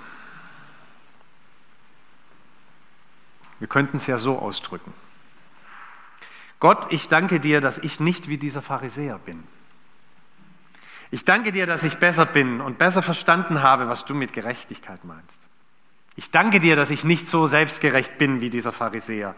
Wir 3.60 3.68
könnten 3.68 3.98
es 3.98 4.08
ja 4.08 4.18
so 4.18 4.38
ausdrücken. 4.38 4.94
Gott, 6.64 6.88
ich 6.92 7.10
danke 7.10 7.42
dir, 7.42 7.60
dass 7.60 7.78
ich 7.78 8.00
nicht 8.00 8.30
wie 8.30 8.38
dieser 8.38 8.62
Pharisäer 8.62 9.20
bin. 9.20 9.44
Ich 11.12 11.26
danke 11.26 11.52
dir, 11.52 11.68
dass 11.68 11.84
ich 11.84 11.98
besser 11.98 12.26
bin 12.26 12.62
und 12.62 12.78
besser 12.78 13.02
verstanden 13.02 13.62
habe, 13.62 13.90
was 13.90 14.06
du 14.06 14.14
mit 14.14 14.32
Gerechtigkeit 14.32 15.04
meinst. 15.04 15.42
Ich 16.16 16.32
danke 16.32 16.62
dir, 16.62 16.78
dass 16.78 16.90
ich 16.90 17.04
nicht 17.04 17.28
so 17.28 17.48
selbstgerecht 17.48 18.18
bin 18.18 18.40
wie 18.40 18.50
dieser 18.50 18.72
Pharisäer. 18.72 19.36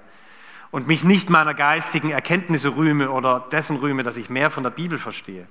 und 0.69 0.86
mich 0.86 1.03
nicht 1.03 1.32
meiner 1.32 1.55
geistigen 1.55 2.11
Erkenntnisse 2.11 2.76
rühme 2.76 3.09
oder 3.09 3.47
dessen 3.51 3.78
rühme, 3.78 4.03
dass 4.03 4.17
ich 4.17 4.30
mehr 4.30 4.51
von 4.51 4.61
der 4.61 4.69
Bibel 4.69 4.99
verstehe. 4.99 5.47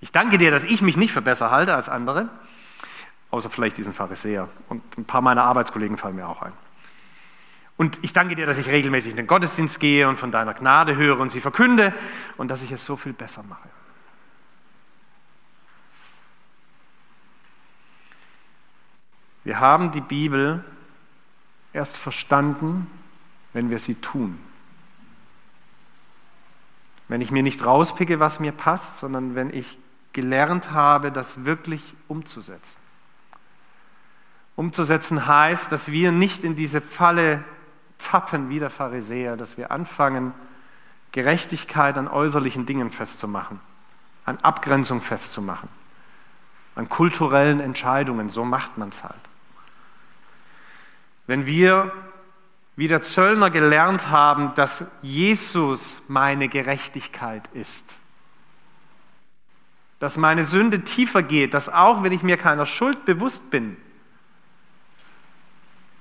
Ich 0.00 0.10
danke 0.10 0.38
dir, 0.38 0.50
dass 0.50 0.64
ich 0.64 0.82
mich 0.82 0.96
nicht 0.96 1.12
für 1.12 1.22
besser 1.22 1.52
halte 1.52 1.76
als 1.76 1.88
andere, 1.88 2.30
außer 3.30 3.48
vielleicht 3.48 3.76
diesen 3.76 3.92
Pharisäer. 3.92 4.48
Und 4.68 4.82
ein 4.98 5.04
paar 5.04 5.20
meiner 5.20 5.44
Arbeitskollegen 5.44 5.98
fallen 5.98 6.16
mir 6.16 6.26
auch 6.28 6.42
ein. 6.42 6.63
Und 7.76 7.98
ich 8.02 8.12
danke 8.12 8.36
dir, 8.36 8.46
dass 8.46 8.58
ich 8.58 8.68
regelmäßig 8.68 9.10
in 9.10 9.16
den 9.16 9.26
Gottesdienst 9.26 9.80
gehe 9.80 10.08
und 10.08 10.16
von 10.18 10.30
deiner 10.30 10.54
Gnade 10.54 10.96
höre 10.96 11.18
und 11.18 11.30
sie 11.30 11.40
verkünde 11.40 11.92
und 12.36 12.48
dass 12.48 12.62
ich 12.62 12.70
es 12.70 12.84
so 12.84 12.96
viel 12.96 13.12
besser 13.12 13.42
mache. 13.42 13.68
Wir 19.42 19.60
haben 19.60 19.90
die 19.90 20.00
Bibel 20.00 20.64
erst 21.72 21.96
verstanden, 21.96 22.86
wenn 23.52 23.70
wir 23.70 23.78
sie 23.78 23.96
tun. 23.96 24.38
Wenn 27.08 27.20
ich 27.20 27.30
mir 27.30 27.42
nicht 27.42 27.64
rauspicke, 27.64 28.20
was 28.20 28.40
mir 28.40 28.52
passt, 28.52 28.98
sondern 29.00 29.34
wenn 29.34 29.52
ich 29.52 29.78
gelernt 30.12 30.70
habe, 30.70 31.12
das 31.12 31.44
wirklich 31.44 31.82
umzusetzen. 32.08 32.78
Umzusetzen 34.56 35.26
heißt, 35.26 35.70
dass 35.72 35.90
wir 35.90 36.12
nicht 36.12 36.44
in 36.44 36.54
diese 36.54 36.80
Falle 36.80 37.44
tappen 37.98 38.48
wie 38.48 38.58
der 38.58 38.70
Pharisäer, 38.70 39.36
dass 39.36 39.56
wir 39.56 39.70
anfangen, 39.70 40.32
Gerechtigkeit 41.12 41.96
an 41.96 42.08
äußerlichen 42.08 42.66
Dingen 42.66 42.90
festzumachen, 42.90 43.60
an 44.24 44.38
Abgrenzung 44.38 45.00
festzumachen, 45.00 45.68
an 46.74 46.88
kulturellen 46.88 47.60
Entscheidungen. 47.60 48.30
So 48.30 48.44
macht 48.44 48.78
man 48.78 48.88
es 48.88 49.04
halt. 49.04 49.14
Wenn 51.26 51.46
wir 51.46 51.92
wie 52.76 52.88
der 52.88 53.02
Zöllner 53.02 53.50
gelernt 53.50 54.10
haben, 54.10 54.52
dass 54.56 54.84
Jesus 55.00 56.02
meine 56.08 56.48
Gerechtigkeit 56.48 57.48
ist, 57.54 57.96
dass 60.00 60.16
meine 60.16 60.44
Sünde 60.44 60.80
tiefer 60.80 61.22
geht, 61.22 61.54
dass 61.54 61.68
auch 61.68 62.02
wenn 62.02 62.12
ich 62.12 62.22
mir 62.22 62.36
keiner 62.36 62.66
Schuld 62.66 63.04
bewusst 63.04 63.50
bin, 63.50 63.76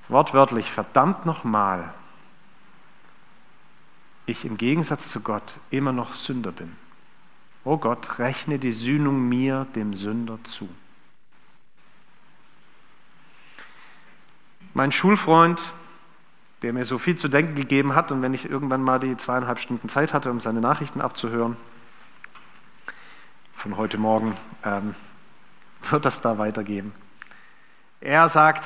wortwörtlich, 0.10 0.72
verdammt 0.72 1.26
nochmal, 1.26 1.94
ich 4.26 4.46
im 4.46 4.58
Gegensatz 4.58 5.10
zu 5.10 5.20
Gott 5.20 5.60
immer 5.70 5.92
noch 5.92 6.16
Sünder 6.16 6.52
bin. 6.52 6.76
O 7.66 7.78
Gott, 7.78 8.20
rechne 8.20 8.60
die 8.60 8.72
Sühnung 8.72 9.28
mir, 9.28 9.68
dem 9.76 9.94
Sünder, 9.94 10.38
zu. 10.44 10.70
Mein 14.74 14.92
Schulfreund, 14.92 15.62
der 16.62 16.74
mir 16.74 16.86
so 16.86 16.98
viel 16.98 17.16
zu 17.16 17.28
denken 17.28 17.56
gegeben 17.56 17.96
hat, 17.96 18.12
und 18.12 18.22
wenn 18.22 18.34
ich 18.34 18.50
irgendwann 18.50 18.82
mal 18.82 19.00
die 19.00 19.16
zweieinhalb 19.18 19.60
Stunden 19.60 19.88
Zeit 19.90 20.14
hatte, 20.14 20.32
um 20.32 20.40
seine 20.40 20.62
Nachrichten 20.62 21.00
abzuhören, 21.00 21.58
von 23.54 23.78
heute 23.78 23.98
Morgen, 23.98 24.36
ähm, 24.66 24.96
wird 25.90 26.06
das 26.06 26.22
da 26.22 26.38
weitergehen. 26.38 26.94
Er 28.02 28.28
sagt, 28.30 28.66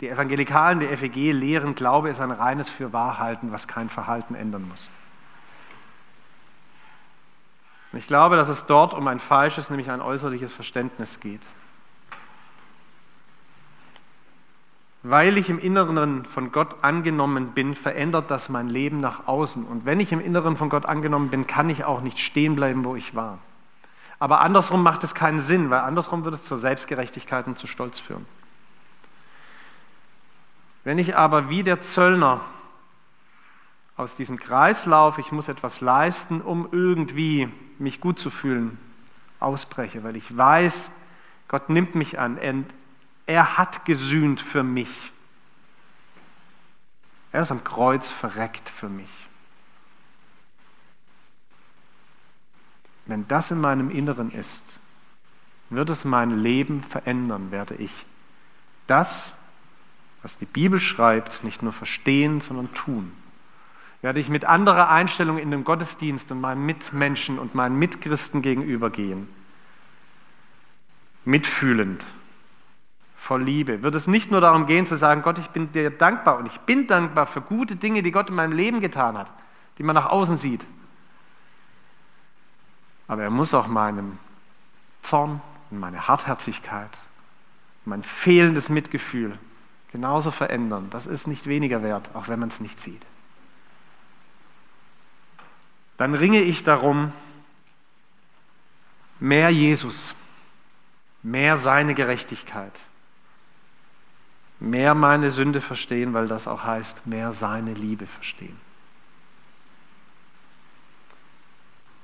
die 0.00 0.08
Evangelikalen, 0.08 0.80
die 0.80 0.96
FEG 0.96 1.32
lehren, 1.32 1.74
Glaube 1.74 2.08
ist 2.08 2.20
ein 2.20 2.30
reines 2.30 2.68
Fürwahrhalten, 2.68 3.52
was 3.52 3.68
kein 3.68 3.88
Verhalten 3.88 4.34
ändern 4.34 4.66
muss. 4.68 4.88
Und 7.92 7.98
ich 7.98 8.06
glaube, 8.06 8.36
dass 8.36 8.48
es 8.48 8.66
dort 8.66 8.94
um 8.94 9.06
ein 9.08 9.20
falsches, 9.20 9.68
nämlich 9.68 9.90
ein 9.90 10.00
äußerliches 10.00 10.52
Verständnis 10.52 11.20
geht. 11.20 11.42
Weil 15.02 15.38
ich 15.38 15.48
im 15.48 15.58
Inneren 15.58 16.24
von 16.24 16.52
Gott 16.52 16.76
angenommen 16.82 17.52
bin, 17.52 17.74
verändert 17.74 18.30
das 18.30 18.48
mein 18.48 18.68
Leben 18.68 19.00
nach 19.00 19.26
außen. 19.26 19.64
Und 19.64 19.86
wenn 19.86 19.98
ich 19.98 20.12
im 20.12 20.20
Inneren 20.20 20.56
von 20.56 20.68
Gott 20.68 20.84
angenommen 20.84 21.30
bin, 21.30 21.46
kann 21.46 21.70
ich 21.70 21.84
auch 21.84 22.02
nicht 22.02 22.18
stehen 22.18 22.54
bleiben, 22.54 22.84
wo 22.84 22.96
ich 22.96 23.14
war. 23.14 23.38
Aber 24.18 24.40
andersrum 24.40 24.82
macht 24.82 25.02
es 25.02 25.14
keinen 25.14 25.40
Sinn, 25.40 25.70
weil 25.70 25.80
andersrum 25.80 26.24
wird 26.24 26.34
es 26.34 26.44
zur 26.44 26.58
Selbstgerechtigkeit 26.58 27.46
und 27.46 27.58
zu 27.58 27.66
Stolz 27.66 27.98
führen. 27.98 28.26
Wenn 30.84 30.98
ich 30.98 31.16
aber 31.16 31.48
wie 31.50 31.62
der 31.62 31.80
Zöllner 31.80 32.40
aus 33.96 34.16
diesem 34.16 34.38
Kreislauf, 34.38 35.18
ich 35.18 35.30
muss 35.30 35.48
etwas 35.48 35.80
leisten, 35.80 36.40
um 36.40 36.68
irgendwie 36.72 37.52
mich 37.78 38.00
gut 38.00 38.18
zu 38.18 38.30
fühlen, 38.30 38.78
ausbreche, 39.40 40.02
weil 40.04 40.16
ich 40.16 40.36
weiß, 40.36 40.90
Gott 41.48 41.68
nimmt 41.68 41.94
mich 41.94 42.18
an, 42.18 42.38
er 43.26 43.58
hat 43.58 43.84
gesühnt 43.84 44.40
für 44.40 44.62
mich. 44.62 45.12
Er 47.32 47.42
ist 47.42 47.50
am 47.50 47.62
Kreuz 47.62 48.10
verreckt 48.10 48.68
für 48.68 48.88
mich. 48.88 49.10
Wenn 53.06 53.26
das 53.28 53.50
in 53.50 53.60
meinem 53.60 53.90
Inneren 53.90 54.30
ist, 54.30 54.64
wird 55.68 55.90
es 55.90 56.04
mein 56.04 56.30
Leben 56.42 56.82
verändern, 56.82 57.50
werde 57.50 57.74
ich 57.74 57.92
das, 58.86 59.34
was 60.22 60.36
die 60.36 60.46
Bibel 60.46 60.80
schreibt, 60.80 61.44
nicht 61.44 61.62
nur 61.62 61.72
verstehen, 61.72 62.40
sondern 62.40 62.72
tun. 62.74 63.12
Werde 64.02 64.20
ich 64.20 64.28
mit 64.28 64.44
anderer 64.44 64.88
Einstellung 64.88 65.38
in 65.38 65.50
den 65.50 65.64
Gottesdienst 65.64 66.30
und 66.30 66.40
meinen 66.40 66.64
Mitmenschen 66.64 67.38
und 67.38 67.54
meinen 67.54 67.78
Mitchristen 67.78 68.42
gegenübergehen. 68.42 69.28
Mitfühlend, 71.24 72.04
voll 73.16 73.42
Liebe. 73.42 73.82
Wird 73.82 73.94
es 73.94 74.06
nicht 74.06 74.30
nur 74.30 74.40
darum 74.40 74.66
gehen 74.66 74.86
zu 74.86 74.96
sagen, 74.96 75.22
Gott, 75.22 75.38
ich 75.38 75.48
bin 75.48 75.70
dir 75.72 75.90
dankbar 75.90 76.38
und 76.38 76.46
ich 76.46 76.58
bin 76.60 76.86
dankbar 76.86 77.26
für 77.26 77.42
gute 77.42 77.76
Dinge, 77.76 78.02
die 78.02 78.10
Gott 78.10 78.30
in 78.30 78.34
meinem 78.34 78.52
Leben 78.52 78.80
getan 78.80 79.18
hat, 79.18 79.30
die 79.78 79.82
man 79.82 79.94
nach 79.94 80.06
außen 80.06 80.38
sieht. 80.38 80.64
Aber 83.06 83.22
er 83.22 83.30
muss 83.30 83.52
auch 83.52 83.66
meinen 83.66 84.18
Zorn 85.02 85.42
und 85.70 85.78
meine 85.78 86.08
Hartherzigkeit, 86.08 86.90
mein 87.84 88.02
fehlendes 88.02 88.68
Mitgefühl 88.68 89.38
genauso 89.92 90.30
verändern. 90.30 90.88
Das 90.90 91.06
ist 91.06 91.26
nicht 91.26 91.46
weniger 91.46 91.82
wert, 91.82 92.08
auch 92.14 92.28
wenn 92.28 92.38
man 92.38 92.48
es 92.48 92.60
nicht 92.60 92.80
sieht. 92.80 93.02
Dann 95.96 96.14
ringe 96.14 96.40
ich 96.40 96.64
darum, 96.64 97.12
mehr 99.18 99.50
Jesus, 99.50 100.14
mehr 101.22 101.56
seine 101.56 101.94
Gerechtigkeit 101.94 102.72
mehr 104.60 104.94
meine 104.94 105.30
Sünde 105.30 105.60
verstehen, 105.60 106.12
weil 106.12 106.28
das 106.28 106.46
auch 106.46 106.64
heißt, 106.64 107.06
mehr 107.06 107.32
seine 107.32 107.72
Liebe 107.72 108.06
verstehen. 108.06 108.56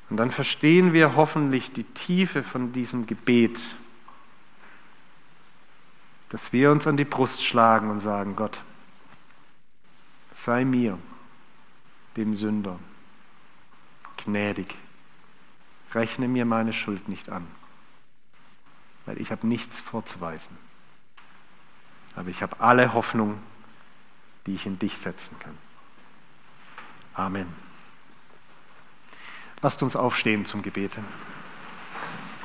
Und 0.08 0.16
dann 0.16 0.30
verstehen 0.30 0.92
wir 0.92 1.16
hoffentlich 1.16 1.72
die 1.72 1.84
Tiefe 1.84 2.42
von 2.42 2.72
diesem 2.72 3.06
Gebet, 3.06 3.60
dass 6.28 6.52
wir 6.52 6.70
uns 6.70 6.86
an 6.86 6.96
die 6.96 7.04
Brust 7.04 7.44
schlagen 7.44 7.90
und 7.90 8.00
sagen, 8.00 8.36
Gott, 8.36 8.62
sei 10.34 10.64
mir, 10.64 10.98
dem 12.16 12.34
Sünder, 12.34 12.78
gnädig, 14.16 14.74
rechne 15.92 16.28
mir 16.28 16.44
meine 16.44 16.72
Schuld 16.72 17.08
nicht 17.08 17.28
an, 17.28 17.46
weil 19.04 19.20
ich 19.20 19.30
habe 19.30 19.46
nichts 19.46 19.80
vorzuweisen. 19.80 20.56
Aber 22.16 22.28
ich 22.28 22.42
habe 22.42 22.60
alle 22.60 22.94
Hoffnung, 22.94 23.38
die 24.46 24.54
ich 24.54 24.66
in 24.66 24.78
dich 24.78 24.98
setzen 24.98 25.38
kann. 25.38 25.56
Amen. 27.14 27.46
Lasst 29.62 29.82
uns 29.82 29.96
aufstehen 29.96 30.44
zum 30.44 30.62
Gebeten. 30.62 31.04